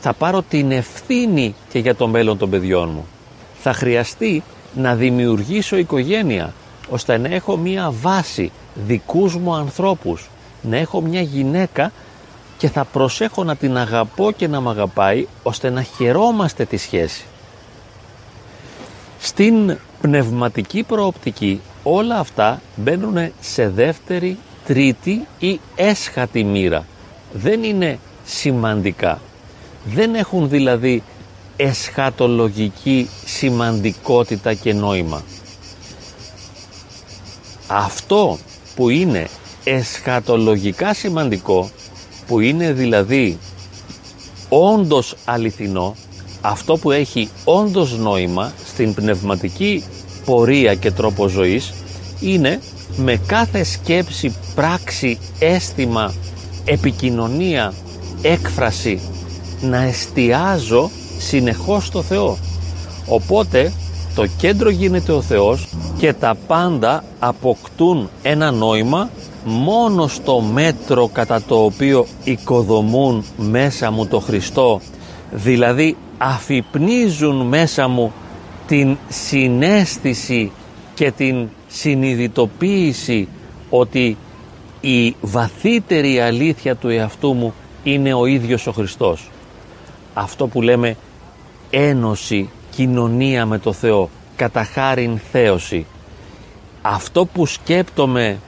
Θα 0.00 0.12
πάρω 0.12 0.42
την 0.42 0.70
ευθύνη 0.70 1.54
και 1.68 1.78
για 1.78 1.94
το 1.94 2.06
μέλλον 2.06 2.38
των 2.38 2.50
παιδιών 2.50 2.88
μου. 2.94 3.06
Θα 3.62 3.72
χρειαστεί 3.72 4.42
να 4.74 4.94
δημιουργήσω 4.94 5.76
οικογένεια 5.76 6.54
ώστε 6.90 7.18
να 7.18 7.28
έχω 7.28 7.56
μια 7.56 7.92
βάση 8.00 8.52
δικούς 8.74 9.36
μου 9.36 9.54
ανθρώπους, 9.54 10.28
να 10.62 10.76
έχω 10.76 11.00
μια 11.00 11.20
γυναίκα 11.20 11.92
και 12.58 12.68
θα 12.68 12.84
προσέχω 12.84 13.44
να 13.44 13.56
την 13.56 13.76
αγαπώ 13.76 14.30
και 14.30 14.48
να 14.48 14.60
μ' 14.60 14.68
αγαπάει 14.68 15.26
ώστε 15.42 15.70
να 15.70 15.82
χαιρόμαστε 15.82 16.64
τη 16.64 16.76
σχέση. 16.76 17.24
Στην 19.18 19.78
πνευματική 20.00 20.82
προοπτική 20.82 21.60
όλα 21.82 22.18
αυτά 22.18 22.60
μπαίνουν 22.76 23.32
σε 23.40 23.68
δεύτερη, 23.68 24.38
τρίτη 24.66 25.26
ή 25.38 25.60
έσχατη 25.74 26.44
μοίρα. 26.44 26.86
Δεν 27.32 27.62
είναι 27.62 27.98
σημαντικά. 28.24 29.20
Δεν 29.84 30.14
έχουν 30.14 30.48
δηλαδή 30.48 31.02
εσχατολογική 31.56 33.08
σημαντικότητα 33.24 34.54
και 34.54 34.72
νόημα. 34.72 35.22
Αυτό 37.66 38.38
που 38.76 38.88
είναι 38.88 39.28
εσχατολογικά 39.64 40.94
σημαντικό, 40.94 41.70
που 42.28 42.40
είναι 42.40 42.72
δηλαδή 42.72 43.38
όντως 44.48 45.14
αληθινό, 45.24 45.94
αυτό 46.40 46.76
που 46.76 46.90
έχει 46.90 47.28
όντως 47.44 47.98
νόημα 47.98 48.52
στην 48.66 48.94
πνευματική 48.94 49.84
πορεία 50.24 50.74
και 50.74 50.90
τρόπο 50.90 51.28
ζωής 51.28 51.72
είναι 52.20 52.60
με 52.96 53.20
κάθε 53.26 53.64
σκέψη, 53.64 54.34
πράξη, 54.54 55.18
αίσθημα, 55.38 56.14
επικοινωνία, 56.64 57.72
έκφραση 58.22 59.00
να 59.60 59.82
εστιάζω 59.82 60.90
συνεχώς 61.18 61.86
στο 61.86 62.02
Θεό. 62.02 62.38
Οπότε 63.06 63.72
το 64.14 64.26
κέντρο 64.26 64.70
γίνεται 64.70 65.12
ο 65.12 65.22
Θεός 65.22 65.68
και 65.98 66.12
τα 66.12 66.36
πάντα 66.46 67.04
αποκτούν 67.18 68.08
ένα 68.22 68.50
νόημα 68.50 69.10
μόνο 69.44 70.06
στο 70.06 70.40
μέτρο 70.40 71.08
κατά 71.12 71.42
το 71.42 71.64
οποίο 71.64 72.06
οικοδομούν 72.24 73.24
μέσα 73.36 73.90
μου 73.90 74.06
το 74.06 74.20
Χριστό 74.20 74.80
δηλαδή 75.30 75.96
αφυπνίζουν 76.18 77.36
μέσα 77.36 77.88
μου 77.88 78.12
την 78.66 78.96
συνέστηση 79.08 80.52
και 80.94 81.10
την 81.10 81.48
συνειδητοποίηση 81.68 83.28
ότι 83.70 84.16
η 84.80 85.14
βαθύτερη 85.20 86.20
αλήθεια 86.20 86.76
του 86.76 86.88
εαυτού 86.88 87.34
μου 87.34 87.54
είναι 87.82 88.14
ο 88.14 88.26
ίδιος 88.26 88.66
ο 88.66 88.72
Χριστός. 88.72 89.30
Αυτό 90.14 90.46
που 90.46 90.62
λέμε 90.62 90.96
ένωση, 91.70 92.48
κοινωνία 92.70 93.46
με 93.46 93.58
το 93.58 93.72
Θεό, 93.72 94.10
καταχάριν 94.36 95.18
θέωση. 95.32 95.86
Αυτό 96.82 97.24
που 97.24 97.46
σκέπτομαι, 97.46 98.38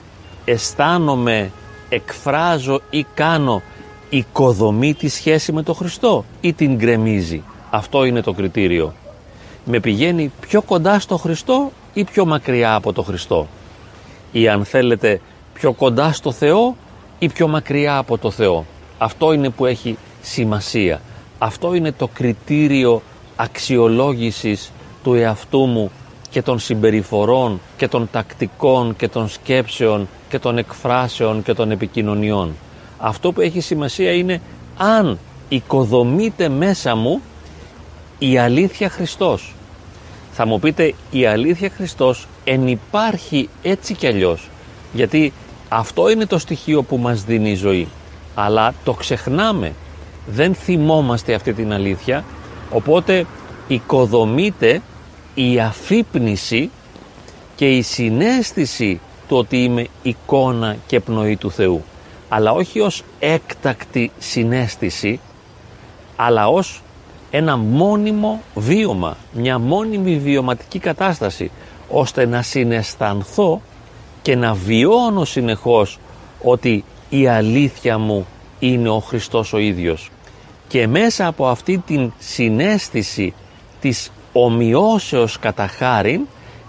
αισθάνομαι, 0.45 1.51
εκφράζω 1.89 2.81
ή 2.89 3.05
κάνω 3.13 3.61
οικοδομεί 4.09 4.93
τη 4.93 5.09
σχέση 5.09 5.51
με 5.51 5.63
τον 5.63 5.75
Χριστό 5.75 6.25
ή 6.41 6.53
την 6.53 6.75
γκρεμίζει. 6.75 7.43
Αυτό 7.69 8.05
είναι 8.05 8.21
το 8.21 8.33
κριτήριο. 8.33 8.93
Με 9.65 9.79
πηγαίνει 9.79 10.31
πιο 10.39 10.61
κοντά 10.61 10.99
στο 10.99 11.17
Χριστό 11.17 11.71
ή 11.93 12.03
πιο 12.03 12.25
μακριά 12.25 12.75
από 12.75 12.93
το 12.93 13.01
Χριστό; 13.03 13.47
Ή 14.31 14.47
αν 14.47 14.65
θέλετε 14.65 15.21
πιο 15.53 15.73
κοντά 15.73 16.11
στο 16.11 16.31
Θεό 16.31 16.75
ή 17.19 17.29
πιο 17.29 17.47
μακριά 17.47 17.97
από 17.97 18.17
το 18.17 18.31
Θεό; 18.31 18.65
Αυτό 18.97 19.33
είναι 19.33 19.49
που 19.49 19.65
έχει 19.65 19.97
σημασία. 20.21 21.01
Αυτό 21.37 21.73
είναι 21.73 21.91
το 21.91 22.07
κριτήριο 22.13 23.01
αξιολόγησης 23.35 24.71
του 25.03 25.13
εαυτού 25.13 25.65
μου 25.65 25.91
και 26.31 26.41
των 26.41 26.59
συμπεριφορών 26.59 27.59
και 27.77 27.87
των 27.87 28.09
τακτικών 28.11 28.95
και 28.95 29.07
των 29.07 29.29
σκέψεων 29.29 30.07
και 30.29 30.39
των 30.39 30.57
εκφράσεων 30.57 31.43
και 31.43 31.53
των 31.53 31.71
επικοινωνιών. 31.71 32.55
Αυτό 32.97 33.31
που 33.31 33.41
έχει 33.41 33.59
σημασία 33.59 34.13
είναι 34.13 34.41
αν 34.77 35.19
οικοδομείται 35.49 36.49
μέσα 36.49 36.95
μου 36.95 37.21
η 38.19 38.37
αλήθεια 38.37 38.89
Χριστός. 38.89 39.53
Θα 40.31 40.45
μου 40.45 40.59
πείτε 40.59 40.93
η 41.11 41.25
αλήθεια 41.25 41.69
Χριστός 41.69 42.27
εν 42.43 42.67
υπάρχει 42.67 43.49
έτσι 43.61 43.93
κι 43.93 44.07
αλλιώς 44.07 44.49
γιατί 44.93 45.33
αυτό 45.69 46.09
είναι 46.09 46.25
το 46.25 46.37
στοιχείο 46.37 46.83
που 46.83 46.97
μας 46.97 47.23
δίνει 47.23 47.49
η 47.51 47.55
ζωή 47.55 47.87
αλλά 48.35 48.73
το 48.83 48.93
ξεχνάμε 48.93 49.73
δεν 50.27 50.55
θυμόμαστε 50.55 51.33
αυτή 51.33 51.53
την 51.53 51.73
αλήθεια 51.73 52.23
οπότε 52.71 53.25
οικοδομείται 53.67 54.81
η 55.33 55.59
αφύπνιση 55.59 56.71
και 57.55 57.69
η 57.69 57.81
συνέστηση 57.81 58.99
του 59.27 59.37
ότι 59.37 59.63
είμαι 59.63 59.87
εικόνα 60.03 60.75
και 60.87 60.99
πνοή 60.99 61.35
του 61.35 61.51
Θεού. 61.51 61.83
Αλλά 62.29 62.51
όχι 62.51 62.79
ως 62.79 63.03
έκτακτη 63.19 64.11
συνέστηση 64.19 65.19
αλλά 66.15 66.47
ως 66.47 66.81
ένα 67.31 67.57
μόνιμο 67.57 68.41
βίωμα, 68.55 69.17
μια 69.33 69.59
μόνιμη 69.59 70.17
βιωματική 70.17 70.79
κατάσταση 70.79 71.51
ώστε 71.89 72.25
να 72.25 72.41
συναισθανθώ 72.41 73.61
και 74.21 74.35
να 74.35 74.53
βιώνω 74.53 75.25
συνεχώς 75.25 75.99
ότι 76.43 76.83
η 77.09 77.27
αλήθεια 77.27 77.97
μου 77.97 78.25
είναι 78.59 78.89
ο 78.89 78.99
Χριστός 78.99 79.53
ο 79.53 79.57
ίδιος. 79.57 80.09
Και 80.67 80.87
μέσα 80.87 81.27
από 81.27 81.47
αυτή 81.47 81.77
την 81.77 82.11
συνέστηση 82.19 83.33
της 83.81 84.11
ομοιώσεως 84.33 85.39
κατά 85.39 85.67
χάριν 85.67 86.21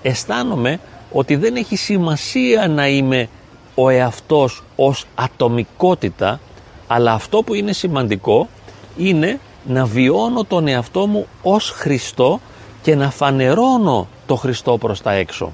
αισθάνομαι 0.02 0.80
ότι 1.12 1.36
δεν 1.36 1.56
έχει 1.56 1.76
σημασία 1.76 2.68
να 2.68 2.88
είμαι 2.88 3.28
ο 3.74 3.88
εαυτός 3.88 4.62
ως 4.76 5.04
ατομικότητα 5.14 6.40
αλλά 6.86 7.12
αυτό 7.12 7.42
που 7.42 7.54
είναι 7.54 7.72
σημαντικό 7.72 8.48
είναι 8.96 9.40
να 9.66 9.84
βιώνω 9.84 10.44
τον 10.44 10.68
εαυτό 10.68 11.06
μου 11.06 11.26
ως 11.42 11.70
Χριστό 11.70 12.40
και 12.82 12.94
να 12.94 13.10
φανερώνω 13.10 14.08
το 14.26 14.36
Χριστό 14.36 14.78
προς 14.78 15.02
τα 15.02 15.12
έξω. 15.12 15.52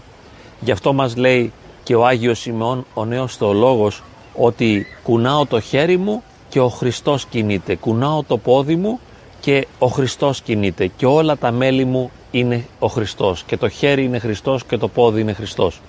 Γι' 0.61 0.71
αυτό 0.71 0.93
μας 0.93 1.17
λέει 1.17 1.53
και 1.83 1.95
ο 1.95 2.07
Άγιος 2.07 2.39
Σιμεών 2.39 2.87
ο 2.95 3.05
νέος 3.05 3.37
θεολόγος 3.37 4.03
ότι 4.35 4.87
κουνάω 5.03 5.47
το 5.47 5.61
χέρι 5.61 5.97
μου 5.97 6.23
και 6.49 6.61
ο 6.61 6.69
Χριστός 6.69 7.25
κινείται, 7.25 7.77
κουνάω 7.77 8.23
το 8.23 8.39
πόδι 8.39 8.77
μου 8.77 9.01
και 9.49 9.67
ο 9.79 9.87
Χριστός 9.87 10.41
κινείται 10.41 10.87
και 10.87 11.07
όλα 11.07 11.37
τα 11.37 11.51
μέλη 11.51 11.85
μου 11.85 12.11
είναι 12.31 12.65
ο 12.79 12.87
Χριστός 12.87 13.43
και 13.43 13.57
το 13.57 13.69
χέρι 13.69 14.05
είναι 14.05 14.19
Χριστός 14.19 14.65
και 14.65 14.77
το 14.77 14.89
πόδι 14.89 15.21
είναι 15.21 15.33
Χριστός. 15.33 15.81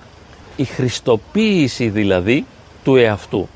Η 0.56 0.64
χριστοποίηση 0.64 1.88
δηλαδή 1.88 2.46
του 2.84 2.96
εαυτού 2.96 3.48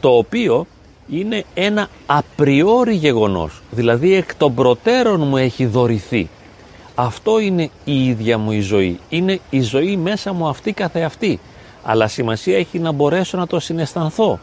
το 0.00 0.08
οποίο 0.08 0.66
είναι 1.10 1.44
ένα 1.54 1.88
απριόρι 2.06 2.94
γεγονός 2.94 3.62
δηλαδή 3.70 4.14
εκ 4.14 4.34
των 4.34 4.54
προτέρων 4.54 5.20
μου 5.20 5.36
έχει 5.36 5.66
δωρηθεί 5.66 6.28
αυτό 6.94 7.38
είναι 7.38 7.70
η 7.84 8.06
ίδια 8.06 8.38
μου 8.38 8.52
η 8.52 8.60
ζωή 8.60 8.98
είναι 9.08 9.40
η 9.50 9.60
ζωή 9.60 9.96
μέσα 9.96 10.32
μου 10.32 10.48
αυτή 10.48 10.72
καθεαυτή 10.72 11.40
αλλά 11.82 12.08
σημασία 12.08 12.58
έχει 12.58 12.78
να 12.78 12.92
μπορέσω 12.92 13.36
να 13.36 13.46
το 13.46 13.60
συναισθανθώ 13.60 14.38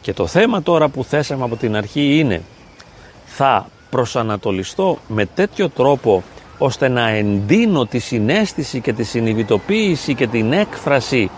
και 0.00 0.12
το 0.12 0.26
θέμα 0.26 0.62
τώρα 0.62 0.88
που 0.88 1.04
θέσαμε 1.04 1.44
από 1.44 1.56
την 1.56 1.76
αρχή 1.76 2.18
είναι 2.18 2.42
θα 3.26 3.66
προσανατολιστώ 3.96 4.98
με 5.08 5.26
τέτοιο 5.26 5.68
τρόπο 5.68 6.22
ώστε 6.58 6.88
να 6.88 7.08
εντείνω 7.08 7.86
τη 7.86 7.98
συνέστηση 7.98 8.80
και 8.80 8.92
τη 8.92 9.04
συνειδητοποίηση 9.04 10.14
και 10.14 10.26
την 10.26 10.52
έκφραση 10.52 11.30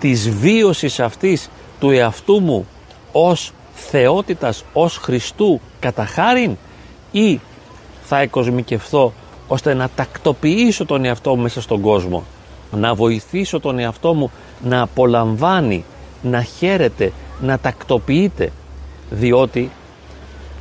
της 0.00 0.30
βίωσης 0.30 1.00
αυτής 1.00 1.50
του 1.80 1.90
εαυτού 1.90 2.40
μου 2.40 2.66
ως 3.12 3.52
θεότητας, 3.74 4.64
ως 4.72 4.96
Χριστού 4.96 5.60
κατά 5.80 6.04
χάριν 6.04 6.56
ή 7.12 7.40
θα 8.02 8.18
εκοσμικευθώ 8.18 9.12
ώστε 9.46 9.74
να 9.74 9.88
τακτοποιήσω 9.94 10.84
τον 10.84 11.04
εαυτό 11.04 11.36
μου 11.36 11.42
μέσα 11.42 11.60
στον 11.60 11.80
κόσμο 11.80 12.24
να 12.70 12.94
βοηθήσω 12.94 13.60
τον 13.60 13.78
εαυτό 13.78 14.14
μου 14.14 14.30
να 14.62 14.80
απολαμβάνει, 14.82 15.84
να 16.22 16.42
χαίρεται, 16.42 17.12
να 17.40 17.58
τακτοποιείται 17.58 18.52
διότι 19.10 19.70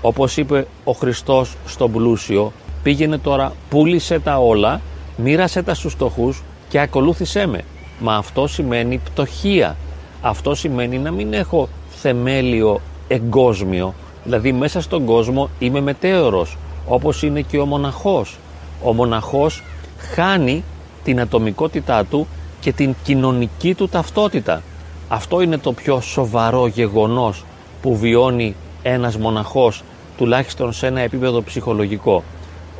όπως 0.07 0.37
είπε 0.37 0.67
ο 0.83 0.91
Χριστός 0.91 1.55
στον 1.65 1.91
πλούσιο 1.91 2.51
πήγαινε 2.83 3.17
τώρα 3.17 3.53
πούλησε 3.69 4.19
τα 4.19 4.37
όλα 4.37 4.81
μοίρασε 5.17 5.63
τα 5.63 5.73
στους 5.73 5.91
στοχούς 5.91 6.43
και 6.69 6.79
ακολούθησέ 6.79 7.45
με. 7.45 7.63
Μα 7.99 8.15
αυτό 8.15 8.47
σημαίνει 8.47 8.97
πτωχία. 8.97 9.75
Αυτό 10.21 10.55
σημαίνει 10.55 10.97
να 10.97 11.11
μην 11.11 11.33
έχω 11.33 11.69
θεμέλιο 11.89 12.81
εγκόσμιο. 13.07 13.93
Δηλαδή 14.23 14.51
μέσα 14.51 14.81
στον 14.81 15.05
κόσμο 15.05 15.49
είμαι 15.59 15.81
μετέωρος 15.81 16.57
όπως 16.87 17.23
είναι 17.23 17.41
και 17.41 17.59
ο 17.59 17.65
μοναχός. 17.65 18.37
Ο 18.83 18.93
μοναχός 18.93 19.63
χάνει 19.97 20.63
την 21.03 21.19
ατομικότητά 21.19 22.05
του 22.05 22.27
και 22.59 22.71
την 22.71 22.95
κοινωνική 23.03 23.73
του 23.73 23.87
ταυτότητα. 23.87 24.61
Αυτό 25.07 25.41
είναι 25.41 25.57
το 25.57 25.73
πιο 25.73 26.01
σοβαρό 26.01 26.67
γεγονός 26.67 27.45
που 27.81 27.95
βιώνει 27.97 28.55
ένας 28.83 29.17
μοναχός 29.17 29.83
τουλάχιστον 30.17 30.73
σε 30.73 30.88
ένα 30.88 30.99
επίπεδο 30.99 31.41
ψυχολογικό 31.41 32.23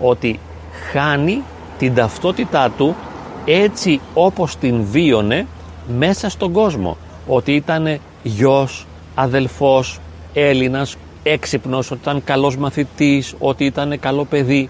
ότι 0.02 0.40
χάνει 0.92 1.44
την 1.78 1.96
ταυτότητά 1.96 2.70
του 2.70 2.96
έτσι 3.46 4.00
όπως 4.14 4.56
την 4.56 4.84
βίωνε 4.84 5.48
μέσα 5.98 6.30
στον 6.30 6.52
κόσμο. 6.52 6.98
Ότι 7.28 7.52
ήταν 7.52 8.00
γιος, 8.24 8.86
αδελφός, 9.16 10.00
Έλληνας, 10.34 10.96
έξυπνος, 11.24 11.92
ότι 11.92 12.00
ήταν 12.02 12.24
καλός 12.24 12.58
μαθητής, 12.58 13.36
ότι 13.40 13.66
ήταν 13.66 14.00
καλό 14.00 14.26
παιδί. 14.26 14.70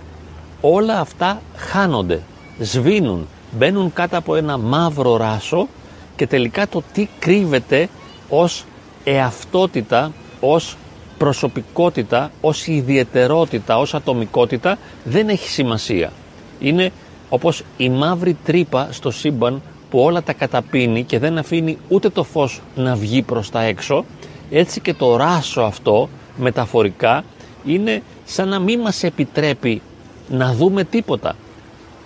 Όλα 0.62 1.00
αυτά 1.00 1.42
χάνονται, 1.56 2.22
σβήνουν, 2.60 3.28
μπαίνουν 3.52 3.94
κάτω 3.94 4.18
από 4.18 4.36
ένα 4.36 4.58
μαύρο 4.58 5.18
ράσο 5.18 5.68
και 6.16 6.28
τελικά 6.28 6.68
το 6.68 6.84
τι 6.94 7.08
κρύβεται 7.20 7.90
ως 8.30 8.66
εαυτότητα, 9.04 10.12
ως 10.40 10.78
προσωπικότητα, 11.18 12.32
ως 12.42 12.68
ιδιαιτερότητα, 12.68 13.78
ως 13.78 13.94
ατομικότητα 13.94 14.78
δεν 15.04 15.30
έχει 15.30 15.50
σημασία. 15.50 16.12
Είναι 16.60 16.92
όπως 17.30 17.64
η 17.78 17.90
μαύρη 17.90 18.38
τρύπα 18.46 18.88
στο 18.92 19.12
σύμπαν 19.12 19.62
που 19.90 20.00
όλα 20.00 20.24
τα 20.24 20.34
καταπίνει 20.34 21.04
και 21.04 21.20
δεν 21.20 21.38
αφήνει 21.38 21.78
ούτε 21.88 22.10
το 22.10 22.24
φως 22.24 22.62
να 22.76 22.96
βγει 22.96 23.22
προς 23.22 23.50
τα 23.50 23.62
έξω 23.62 24.06
έτσι 24.50 24.80
και 24.80 24.94
το 24.94 25.16
ράσο 25.16 25.62
αυτό 25.62 26.10
μεταφορικά 26.38 27.24
είναι 27.66 28.04
σαν 28.26 28.50
να 28.50 28.60
μην 28.60 28.80
μας 28.80 29.04
επιτρέπει 29.04 29.82
να 30.30 30.54
δούμε 30.54 30.84
τίποτα. 30.84 31.36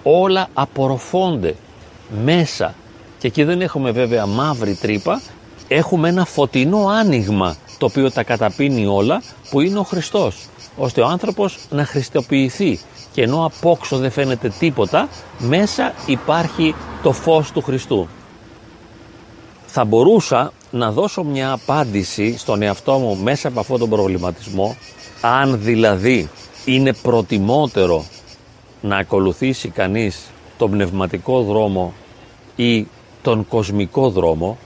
Όλα 0.04 0.50
απορροφώνται 0.54 1.56
μέσα 2.24 2.74
και 3.20 3.28
εκεί 3.28 3.44
δεν 3.44 3.62
έχουμε 3.62 3.92
βέβαια 3.92 4.26
μαύρη 4.26 4.76
τρύπα 4.76 5.22
έχουμε 5.68 6.10
ένα 6.10 6.26
φωτεινό 6.26 6.88
άνοιγμα 6.88 7.56
το 7.80 7.86
οποίο 7.86 8.12
τα 8.12 8.24
καταπίνει 8.24 8.86
όλα 8.86 9.22
που 9.50 9.62
είναι 9.62 9.80
ο 9.80 9.84
Χριστός 9.84 10.48
ώστε 10.78 11.02
ο 11.02 11.06
άνθρωπος 11.06 11.58
να 11.70 11.86
χριστοποιηθεί 11.86 12.80
και 13.12 13.22
ενώ 13.22 13.46
απόξω 13.46 13.98
δεν 13.98 14.12
φαίνεται 14.12 14.50
τίποτα 14.60 15.08
μέσα 15.40 15.94
υπάρχει 16.06 16.76
το 17.04 17.12
φως 17.12 17.52
του 17.52 17.62
Χριστού. 17.62 18.08
Θα 19.66 19.86
μπορούσα 19.86 20.54
να 20.72 20.92
δώσω 20.92 21.24
μια 21.24 21.52
απάντηση 21.52 22.38
στον 22.38 22.62
εαυτό 22.62 22.98
μου 22.98 23.18
μέσα 23.24 23.48
από 23.48 23.60
αυτόν 23.60 23.80
τον 23.80 23.90
προβληματισμό 23.90 24.76
αν 25.22 25.62
δηλαδή 25.62 26.30
είναι 26.66 26.94
προτιμότερο 26.94 28.06
να 28.82 28.98
ακολουθήσει 28.98 29.70
κανείς 29.70 30.30
τον 30.58 30.72
πνευματικό 30.72 31.42
δρόμο 31.42 31.94
ή 32.56 32.88
τον 33.22 33.48
κοσμικό 33.48 34.10
δρόμο, 34.10 34.58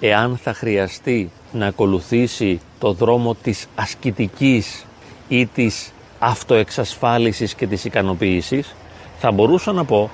εάν 0.00 0.38
θα 0.42 0.54
χρειαστεί 0.54 1.30
να 1.52 1.66
ακολουθήσει 1.66 2.60
το 2.78 2.92
δρόμο 2.92 3.34
της 3.34 3.66
ασκητικής 3.74 4.84
ή 5.28 5.46
της 5.46 5.92
αυτοεξασφάλισης 6.18 7.54
και 7.54 7.66
της 7.66 7.84
ικανοποίησης, 7.84 8.74
θα 9.18 9.30
μπορούσα 9.30 9.72
να 9.72 9.84
πω 9.84 10.10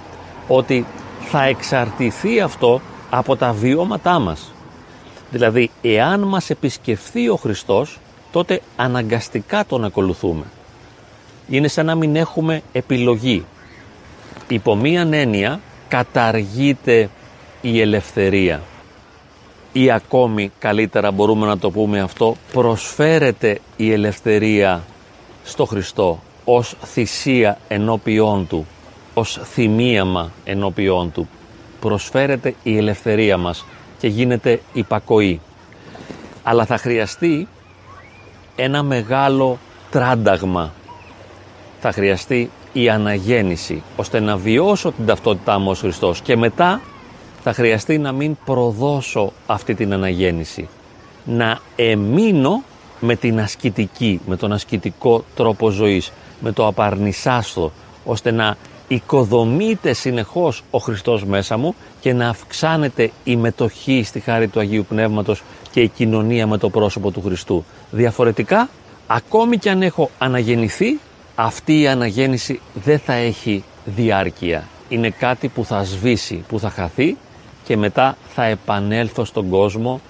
ότι 0.49 0.87
θα 1.21 1.45
εξαρτηθεί 1.45 2.41
αυτό 2.41 2.81
από 3.11 3.37
τα 3.37 3.53
βιώματά 3.53 4.19
μας. 4.19 4.53
Δηλαδή, 5.31 5.71
εάν 5.83 6.21
μας 6.21 6.51
επισκεφθεί 6.51 7.29
ο 7.29 7.37
Χριστός, 7.37 7.99
τότε 8.33 8.61
αναγκαστικά 8.77 9.67
τον 9.67 9.85
ακολουθούμε. 9.85 10.45
Είναι 11.49 11.69
σαν 11.69 11.87
να 11.87 11.95
μην 11.95 12.17
έχουμε 12.17 12.63
επιλογή. 12.73 13.45
Υπό 14.49 14.77
μίαν 14.77 15.13
έννοια 15.13 15.61
καταργείται 15.89 17.11
η 17.61 17.81
ελευθερία 17.81 18.63
ή 19.73 19.91
ακόμη 19.91 20.53
καλύτερα 20.59 21.11
μπορούμε 21.11 21.47
να 21.47 21.59
το 21.59 21.71
πούμε 21.71 22.01
αυτό 22.01 22.37
προσφέρεται 22.53 23.61
η 23.77 23.93
ελευθερία 23.93 24.83
στο 25.45 25.65
Χριστό 25.65 26.21
ως 26.45 26.77
θυσία 26.85 27.59
ενώπιόν 27.69 28.47
Του 28.47 28.67
ως 29.19 29.41
θυμίαμα 29.45 30.31
ενώπιόν 30.45 31.13
Του. 31.13 31.29
Προσφέρεται 31.81 32.55
η 32.63 32.77
ελευθερία 32.77 33.37
μας 33.37 33.65
και 33.99 34.09
γίνεται 34.09 34.61
υπακοή. 34.73 35.41
Αλλά 36.43 36.65
θα 36.65 36.79
χρειαστεί 36.79 37.49
ένα 38.57 38.83
μεγάλο 38.83 39.59
τράνταγμα. 39.91 40.73
Θα 41.81 41.93
χρειαστεί 41.93 42.51
η 42.73 42.89
αναγέννηση 42.89 43.83
ώστε 43.97 44.21
να 44.21 44.37
βιώσω 44.37 44.93
την 44.93 45.07
ταυτότητά 45.07 45.59
μου 45.59 45.71
ως 45.71 45.81
Χριστός. 45.81 46.21
Και 46.21 46.37
μετά 46.37 46.81
θα 47.43 47.53
χρειαστεί 47.53 47.99
να 47.99 48.13
μην 48.13 48.37
προδώσω 48.45 49.33
αυτή 49.47 49.75
την 49.75 49.93
αναγέννηση. 49.93 50.69
Να 51.25 51.61
εμείνω 51.77 52.63
με 53.01 53.17
την 53.17 53.41
ασκητική, 53.41 54.21
με 54.27 54.37
τον 54.37 54.53
ασκητικό 54.53 55.25
τρόπο 55.35 55.71
ζωής, 55.71 56.13
με 56.41 56.53
το 56.53 56.67
απαρνησάστο, 56.67 57.73
ώστε 58.05 58.31
να 58.31 58.57
οικοδομείται 58.89 59.93
συνεχώς 59.93 60.63
ο 60.71 60.79
Χριστός 60.79 61.25
μέσα 61.25 61.57
μου 61.57 61.75
και 62.01 62.13
να 62.13 62.29
αυξάνεται 62.29 63.11
η 63.25 63.37
μετοχή 63.37 64.03
στη 64.05 64.21
χάρη 64.21 64.49
του 64.49 64.61
Αγίου 64.61 64.85
Πνεύματος 64.89 65.43
και 65.71 65.81
η 65.81 65.89
κοινωνία 65.89 66.47
με 66.47 66.59
το 66.59 66.71
πρόσωπο 66.71 67.11
του 67.11 67.23
Χριστού. 67.23 67.65
Διαφορετικά, 67.91 68.69
ακόμη 69.07 69.59
και 69.59 69.71
αν 69.71 69.83
έχω 69.83 70.11
αναγεννηθεί, 70.19 70.99
αυτή 71.35 71.81
η 71.81 71.89
αναγέννηση 71.89 72.61
δεν 72.75 72.99
θα 72.99 73.13
έχει 73.13 73.65
διάρκεια. 73.85 74.69
Είναι 74.89 75.11
κάτι 75.11 75.49
που 75.49 75.65
θα 75.65 75.85
σβήσει, 75.85 76.45
που 76.49 76.59
θα 76.59 76.71
χαθεί 76.71 77.17
και 77.69 77.77
μετά 77.77 78.17
θα 78.35 78.45
επανέλθω 78.45 79.25
στον 79.25 79.49
κόσμο 79.49 80.01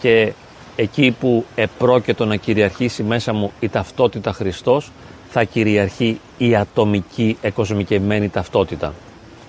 και 0.00 0.32
εκεί 0.76 1.16
που 1.20 1.44
επρόκειτο 1.54 2.24
να 2.24 2.36
κυριαρχήσει 2.36 3.02
μέσα 3.02 3.32
μου 3.32 3.52
η 3.60 3.68
ταυτότητα 3.68 4.32
Χριστός 4.32 4.90
θα 5.30 5.44
κυριαρχεί 5.44 6.20
η 6.38 6.56
ατομική 6.56 7.36
εκοσμικευμένη 7.40 8.28
ταυτότητα. 8.28 8.94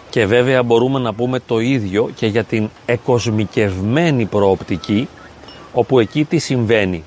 Και 0.10 0.26
βέβαια 0.26 0.64
μπορούμε 0.64 1.00
να 1.00 1.14
πούμε 1.14 1.40
το 1.40 1.60
ίδιο 1.60 2.10
και 2.16 2.28
για 2.28 2.44
την 2.44 2.70
εκοσμικευμένη 2.86 4.26
προοπτική 4.26 5.08
όπου 5.74 6.00
εκεί 6.00 6.26
τι 6.26 6.38
συμβαίνει. 6.38 7.04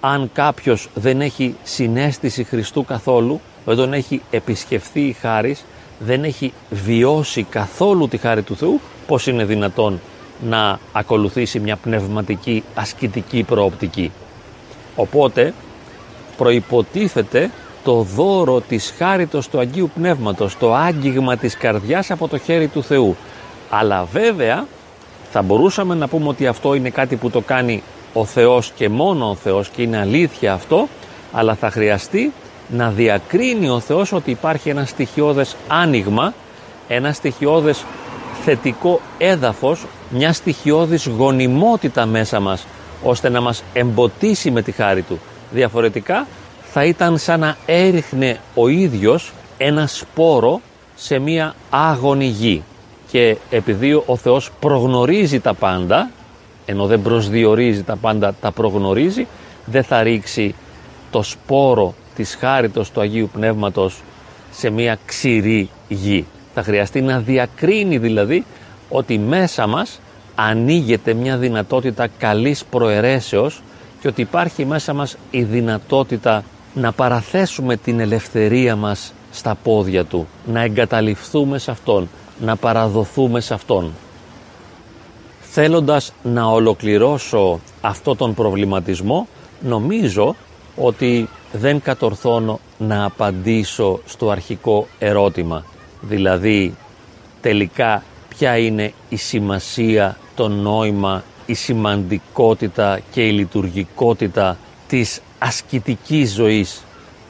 Αν 0.00 0.30
κάποιος 0.32 0.88
δεν 0.94 1.20
έχει 1.20 1.54
συνέστηση 1.62 2.44
Χριστού 2.44 2.84
καθόλου, 2.84 3.40
δεν 3.64 3.76
τον 3.76 3.92
έχει 3.92 4.22
επισκεφθεί 4.30 5.00
η 5.00 5.12
χάρις, 5.12 5.64
δεν 5.98 6.24
έχει 6.24 6.52
βιώσει 6.70 7.42
καθόλου 7.42 8.08
τη 8.08 8.16
χάρη 8.16 8.42
του 8.42 8.56
Θεού, 8.56 8.80
πώς 9.10 9.26
είναι 9.26 9.44
δυνατόν 9.44 10.00
να 10.48 10.78
ακολουθήσει 10.92 11.60
μια 11.60 11.76
πνευματική 11.76 12.64
ασκητική 12.74 13.42
προοπτική. 13.42 14.12
Οπότε 14.96 15.54
προϋποτίθεται 16.36 17.50
το 17.84 18.02
δώρο 18.02 18.60
της 18.60 18.94
χάριτος 18.98 19.48
του 19.48 19.58
Αγίου 19.58 19.90
Πνεύματος, 19.94 20.56
το 20.58 20.74
άγγιγμα 20.74 21.36
της 21.36 21.56
καρδιάς 21.56 22.10
από 22.10 22.28
το 22.28 22.38
χέρι 22.38 22.66
του 22.66 22.82
Θεού. 22.82 23.16
Αλλά 23.70 24.04
βέβαια 24.12 24.66
θα 25.30 25.42
μπορούσαμε 25.42 25.94
να 25.94 26.08
πούμε 26.08 26.28
ότι 26.28 26.46
αυτό 26.46 26.74
είναι 26.74 26.90
κάτι 26.90 27.16
που 27.16 27.30
το 27.30 27.40
κάνει 27.40 27.82
ο 28.12 28.24
Θεός 28.24 28.72
και 28.76 28.88
μόνο 28.88 29.30
ο 29.30 29.34
Θεός 29.34 29.68
και 29.68 29.82
είναι 29.82 29.98
αλήθεια 29.98 30.52
αυτό, 30.52 30.88
αλλά 31.32 31.54
θα 31.54 31.70
χρειαστεί 31.70 32.32
να 32.68 32.90
διακρίνει 32.90 33.68
ο 33.68 33.80
Θεός 33.80 34.12
ότι 34.12 34.30
υπάρχει 34.30 34.68
ένα 34.68 34.84
στοιχειώδες 34.84 35.56
άνοιγμα, 35.68 36.34
ένα 36.88 37.12
στοιχειώδες 37.12 37.84
θετικό 38.44 39.00
έδαφος, 39.18 39.86
μια 40.10 40.32
στοιχειώδης 40.32 41.06
γονιμότητα 41.06 42.06
μέσα 42.06 42.40
μας, 42.40 42.66
ώστε 43.02 43.28
να 43.28 43.40
μας 43.40 43.62
εμποτίσει 43.72 44.50
με 44.50 44.62
τη 44.62 44.72
χάρη 44.72 45.02
Του. 45.02 45.18
Διαφορετικά 45.50 46.26
θα 46.72 46.84
ήταν 46.84 47.18
σαν 47.18 47.40
να 47.40 47.56
έριχνε 47.66 48.38
ο 48.54 48.68
ίδιος 48.68 49.32
ένα 49.58 49.86
σπόρο 49.86 50.60
σε 50.94 51.18
μια 51.18 51.54
άγωνη 51.70 52.24
γη. 52.24 52.62
Και 53.10 53.36
επειδή 53.50 54.02
ο 54.06 54.16
Θεός 54.16 54.50
προγνωρίζει 54.60 55.40
τα 55.40 55.54
πάντα, 55.54 56.10
ενώ 56.66 56.86
δεν 56.86 57.02
προσδιορίζει 57.02 57.82
τα 57.82 57.96
πάντα, 57.96 58.34
τα 58.40 58.50
προγνωρίζει, 58.50 59.26
δεν 59.64 59.84
θα 59.84 60.02
ρίξει 60.02 60.54
το 61.10 61.22
σπόρο 61.22 61.94
της 62.16 62.36
χάριτος 62.40 62.90
του 62.90 63.00
Αγίου 63.00 63.30
Πνεύματος 63.32 64.02
σε 64.50 64.70
μια 64.70 64.98
ξηρή 65.06 65.70
γη. 65.88 66.26
Θα 66.54 66.62
χρειαστεί 66.62 67.00
να 67.00 67.18
διακρίνει 67.18 67.98
δηλαδή 67.98 68.44
ότι 68.88 69.18
μέσα 69.18 69.66
μας 69.66 70.00
ανοίγεται 70.34 71.14
μια 71.14 71.36
δυνατότητα 71.36 72.08
καλής 72.18 72.64
προαιρέσεως 72.64 73.62
και 74.00 74.08
ότι 74.08 74.20
υπάρχει 74.20 74.64
μέσα 74.64 74.92
μας 74.92 75.16
η 75.30 75.42
δυνατότητα 75.42 76.44
να 76.74 76.92
παραθέσουμε 76.92 77.76
την 77.76 78.00
ελευθερία 78.00 78.76
μας 78.76 79.12
στα 79.30 79.54
πόδια 79.62 80.04
Του, 80.04 80.26
να 80.46 80.62
εγκαταλειφθούμε 80.62 81.58
σε 81.58 81.70
Αυτόν, 81.70 82.08
να 82.40 82.56
παραδοθούμε 82.56 83.40
σε 83.40 83.54
Αυτόν. 83.54 83.92
Θέλοντας 85.40 86.12
να 86.22 86.44
ολοκληρώσω 86.44 87.60
αυτό 87.80 88.16
τον 88.16 88.34
προβληματισμό, 88.34 89.26
νομίζω 89.60 90.34
ότι 90.76 91.28
δεν 91.52 91.80
κατορθώνω 91.80 92.60
να 92.78 93.04
απαντήσω 93.04 94.00
στο 94.06 94.30
αρχικό 94.30 94.86
ερώτημα, 94.98 95.64
δηλαδή 96.00 96.74
τελικά 97.40 98.02
ποια 98.28 98.58
είναι 98.58 98.92
η 99.08 99.16
σημασία, 99.16 100.16
το 100.34 100.48
νόημα, 100.48 101.24
η 101.46 101.54
σημαντικότητα 101.54 103.00
και 103.10 103.26
η 103.26 103.32
λειτουργικότητα 103.32 104.56
της 104.88 105.20
ασκητικής 105.38 106.32
ζωής, 106.32 106.84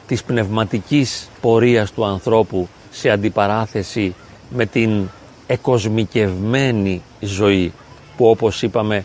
της 0.07 0.23
πνευματικής 0.25 1.29
πορείας 1.41 1.93
του 1.93 2.05
ανθρώπου 2.05 2.69
σε 2.91 3.11
αντιπαράθεση 3.11 4.15
με 4.51 4.67
την 4.67 5.09
εκοσμικευμένη 5.47 7.03
ζωή 7.21 7.73
που 8.17 8.29
όπως 8.29 8.63
είπαμε 8.63 9.05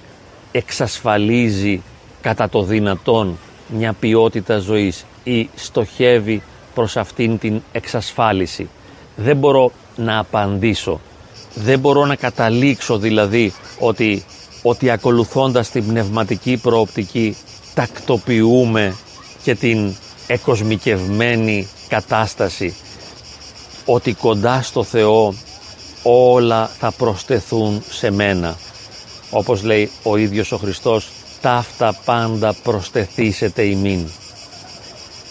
εξασφαλίζει 0.51 1.81
κατά 2.21 2.49
το 2.49 2.63
δυνατόν 2.63 3.37
μια 3.67 3.93
ποιότητα 3.93 4.57
ζωής 4.57 5.05
ή 5.23 5.49
στοχεύει 5.55 6.41
προς 6.73 6.97
αυτήν 6.97 7.37
την 7.37 7.61
εξασφάλιση. 7.71 8.69
Δεν 9.15 9.37
μπορώ 9.37 9.71
να 9.95 10.19
απαντήσω. 10.19 10.99
Δεν 11.53 11.79
μπορώ 11.79 12.05
να 12.05 12.15
καταλήξω 12.15 12.97
δηλαδή 12.97 13.53
ότι, 13.79 14.25
ότι 14.61 14.89
ακολουθώντας 14.89 15.69
την 15.69 15.87
πνευματική 15.87 16.57
προοπτική 16.57 17.35
τακτοποιούμε 17.73 18.95
και 19.43 19.55
την 19.55 19.95
εκοσμικευμένη 20.27 21.67
κατάσταση 21.87 22.75
ότι 23.85 24.13
κοντά 24.13 24.61
στο 24.61 24.83
Θεό 24.83 25.33
όλα 26.03 26.69
θα 26.79 26.91
προσθεθούν 26.91 27.83
σε 27.89 28.11
μένα. 28.11 28.57
Όπως 29.29 29.63
λέει 29.63 29.91
ο 30.03 30.17
ίδιος 30.17 30.51
ο 30.51 30.57
Χριστός 30.57 31.09
ταύτα 31.41 31.95
πάντα 32.05 32.55
προστεθήσετε 32.63 33.61
ημίν. 33.61 34.07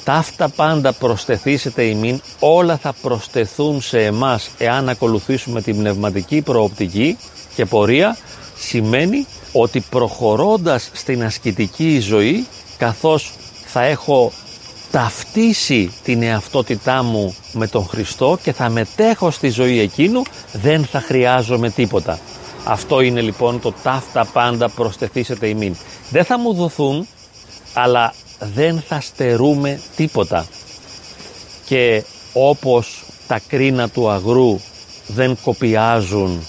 Ταύτα 0.04 0.48
πάντα 0.48 0.92
προστεθήσετε 0.92 1.82
ημίν, 1.82 2.20
όλα 2.38 2.76
θα 2.76 2.94
προστεθούν 3.02 3.80
σε 3.80 4.04
εμάς 4.04 4.50
εάν 4.58 4.88
ακολουθήσουμε 4.88 5.62
την 5.62 5.76
πνευματική 5.76 6.42
προοπτική 6.42 7.18
και 7.54 7.66
πορεία, 7.66 8.16
σημαίνει 8.58 9.26
ότι 9.52 9.80
προχωρώντας 9.80 10.90
στην 10.92 11.24
ασκητική 11.24 12.00
ζωή, 12.00 12.46
καθώς 12.78 13.32
θα 13.66 13.82
έχω 13.82 14.32
ταυτίσει 14.90 15.92
την 16.04 16.22
εαυτότητά 16.22 17.02
μου 17.02 17.34
με 17.52 17.66
τον 17.66 17.86
Χριστό 17.86 18.38
και 18.42 18.52
θα 18.52 18.68
μετέχω 18.68 19.30
στη 19.30 19.48
ζωή 19.48 19.80
εκείνου, 19.80 20.22
δεν 20.52 20.84
θα 20.84 21.00
χρειάζομαι 21.00 21.70
τίποτα. 21.70 22.18
Αυτό 22.64 23.00
είναι 23.00 23.20
λοιπόν 23.20 23.60
το 23.60 23.72
ταύτα 23.82 24.24
πάντα 24.24 24.68
προστεθήσετε 24.68 25.46
ημίν. 25.46 25.76
Δεν 26.10 26.24
θα 26.24 26.38
μου 26.38 26.54
δοθούν, 26.54 27.06
αλλά 27.72 28.14
δεν 28.54 28.83
θα 28.88 29.00
στερούμε 29.00 29.80
τίποτα. 29.96 30.46
Και 31.64 32.04
όπως 32.33 33.04
τα 33.26 33.40
κρίνα 33.48 33.88
του 33.88 34.11
αγρού 34.11 34.61
δεν 35.07 35.38
κοπιάζουν 35.42 36.46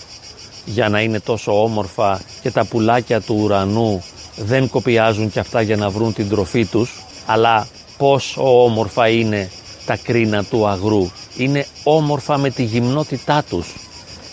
για 0.65 0.89
να 0.89 1.01
είναι 1.01 1.19
τόσο 1.19 1.63
όμορφα 1.63 2.21
και 2.41 2.51
τα 2.51 2.65
πουλάκια 2.65 3.21
του 3.21 3.39
ουρανού 3.41 4.03
δεν 4.36 4.69
κοπιάζουν 4.69 5.31
και 5.31 5.39
αυτά 5.39 5.62
για 5.62 5.75
να 5.75 5.89
βρουν 5.89 6.13
την 6.13 6.29
τροφή 6.29 6.65
τους 6.65 7.03
αλλά 7.25 7.67
πόσο 7.97 8.63
όμορφα 8.63 9.08
είναι 9.08 9.49
τα 9.86 9.97
κρίνα 9.97 10.43
του 10.43 10.67
αγρού. 10.67 11.10
Είναι 11.38 11.65
όμορφα 11.84 12.38
με 12.38 12.49
τη 12.49 12.63
γυμνότητά 12.63 13.43
τους. 13.49 13.73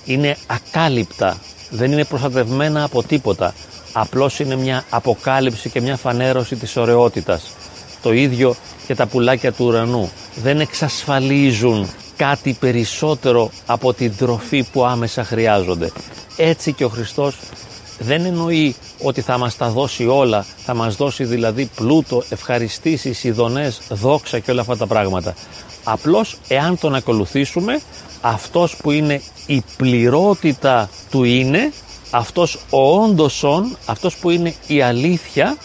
Είναι 0.05 0.37
ακάλυπτα. 0.46 1.37
Δεν 1.70 1.92
είναι 1.92 2.05
προστατευμένα 2.05 2.85
από 2.85 3.03
τίποτα 3.03 3.55
απλώς 3.92 4.38
είναι 4.38 4.57
μια 4.57 4.85
αποκάλυψη 4.90 5.70
και 5.70 5.81
μια 5.81 5.96
φανέρωση 5.96 6.57
της 6.57 6.76
ωραιότητας 6.76 7.50
το 8.02 8.12
ίδιο 8.12 8.55
και 8.87 8.94
τα 8.94 9.07
πουλάκια 9.07 9.52
του 9.52 9.64
ουρανού 9.64 10.11
δεν 10.42 10.61
εξασφαλίζουν 10.61 11.90
κάτι 12.16 12.57
περισσότερο 12.61 13.50
από 13.66 13.92
την 13.92 14.16
τροφή 14.16 14.64
που 14.72 14.85
άμεσα 14.85 15.24
χρειάζονται. 15.24 15.90
Έτσι 16.37 16.72
και 16.72 16.85
ο 16.85 16.88
Χριστός 16.88 17.37
δεν 17.98 18.24
εννοεί 18.24 18.74
ότι 19.02 19.20
θα 19.20 19.38
μας 19.38 19.57
τα 19.57 19.68
δώσει 19.68 20.07
όλα, 20.07 20.46
θα 20.64 20.74
μας 20.74 20.96
δώσει 20.96 21.24
δηλαδή 21.24 21.70
πλούτο, 21.74 22.22
ευχαριστήσεις, 22.28 23.24
ειδονές, 23.24 23.81
δόξα 23.88 24.38
και 24.38 24.50
όλα 24.50 24.61
αυτά 24.61 24.76
τα 24.76 24.87
πράγματα. 24.87 25.35
Απλώς 25.85 26.38
εάν 26.48 26.78
τον 26.78 26.94
ακολουθήσουμε, 26.94 27.81
αυτός 28.20 28.76
που 28.76 28.90
είναι 28.90 29.20
η 29.46 29.62
πληρότητα 29.76 30.90
του 31.11 31.24
είναι, 31.24 31.72
αυτός 32.14 32.59
ο 32.70 33.03
όντως 33.03 33.42
όν, 33.42 33.77
αυτός 33.87 34.16
που 34.16 34.31
είναι 34.31 34.55
η 34.66 34.83
αλήθεια, 34.83 35.57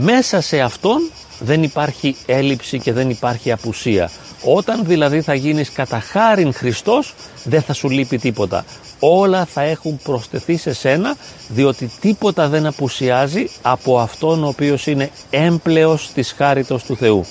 μέσα 0.00 0.40
σε 0.40 0.60
αυτόν 0.60 1.10
δεν 1.38 1.62
υπάρχει 1.62 2.16
έλλειψη 2.26 2.78
και 2.78 2.92
δεν 2.92 3.10
υπάρχει 3.10 3.52
απουσία. 3.52 4.10
Όταν 4.44 4.84
δηλαδή 4.84 5.20
θα 5.20 5.34
γίνεις 5.34 5.72
κατά 5.72 6.00
χάριν 6.00 6.52
Χριστός 6.52 7.14
δεν 7.44 7.62
θα 7.62 7.72
σου 7.72 7.90
λείπει 7.90 8.18
τίποτα. 8.18 8.64
Όλα 8.98 9.44
θα 9.44 9.62
έχουν 9.62 9.98
προσθεθεί 10.02 10.56
σε 10.56 10.72
σένα 10.72 11.16
διότι 11.48 11.90
τίποτα 12.00 12.48
δεν 12.48 12.66
απουσιάζει 12.66 13.50
από 13.62 13.98
αυτόν 13.98 14.44
ο 14.44 14.46
οποίος 14.46 14.86
είναι 14.86 15.10
έμπλεος 15.30 16.10
της 16.14 16.34
χάριτος 16.36 16.82
του 16.82 16.96
Θεού. 16.96 17.24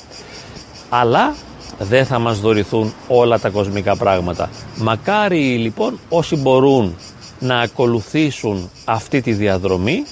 Αλλά 0.89 1.35
δεν 1.79 2.05
θα 2.05 2.19
μας 2.19 2.39
δωρηθούν 2.39 2.93
όλα 3.07 3.39
τα 3.39 3.49
κοσμικά 3.49 3.95
πράγματα. 3.95 4.49
Μακάρι 4.75 5.57
λοιπόν 5.57 5.99
όσοι 6.09 6.35
μπορούν 6.35 6.95
να 7.39 7.59
ακολουθήσουν 7.59 8.69
αυτή 8.85 9.21
τη 9.21 9.33
διαδρομή 9.33 10.03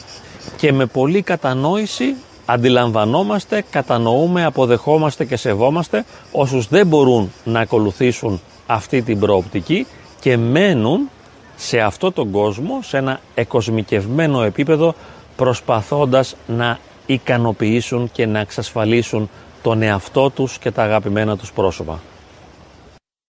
και 0.56 0.72
με 0.72 0.86
πολλή 0.86 1.22
κατανόηση 1.22 2.16
αντιλαμβανόμαστε, 2.46 3.64
κατανοούμε, 3.70 4.46
αποδεχόμαστε 4.46 5.26
και 5.26 5.36
σεβόμαστε 5.36 6.06
όσους 6.32 6.68
δεν 6.68 6.88
μπορούν 6.88 7.32
να 7.44 7.60
ακολουθήσουν 7.60 8.42
αυτή 8.68 9.02
την 9.02 9.20
προοπτική 9.20 9.88
και 10.20 10.38
μένουν 10.38 11.10
σε 11.56 11.80
αυτό 11.80 12.12
τον 12.12 12.32
κόσμο, 12.32 12.80
σε 12.82 12.98
ένα 12.98 13.20
εκοσμικευμένο 13.36 14.44
επίπεδο 14.44 14.96
προσπαθώντας 15.36 16.36
να 16.48 16.80
ικανοποιήσουν 17.06 18.10
και 18.12 18.26
να 18.26 18.40
εξασφαλίσουν 18.40 19.30
τον 19.62 19.82
εαυτό 19.82 20.30
τους 20.30 20.58
και 20.58 20.72
τα 20.72 20.84
αγαπημένα 20.84 21.38
τους 21.38 21.52
πρόσωπα. 21.52 22.00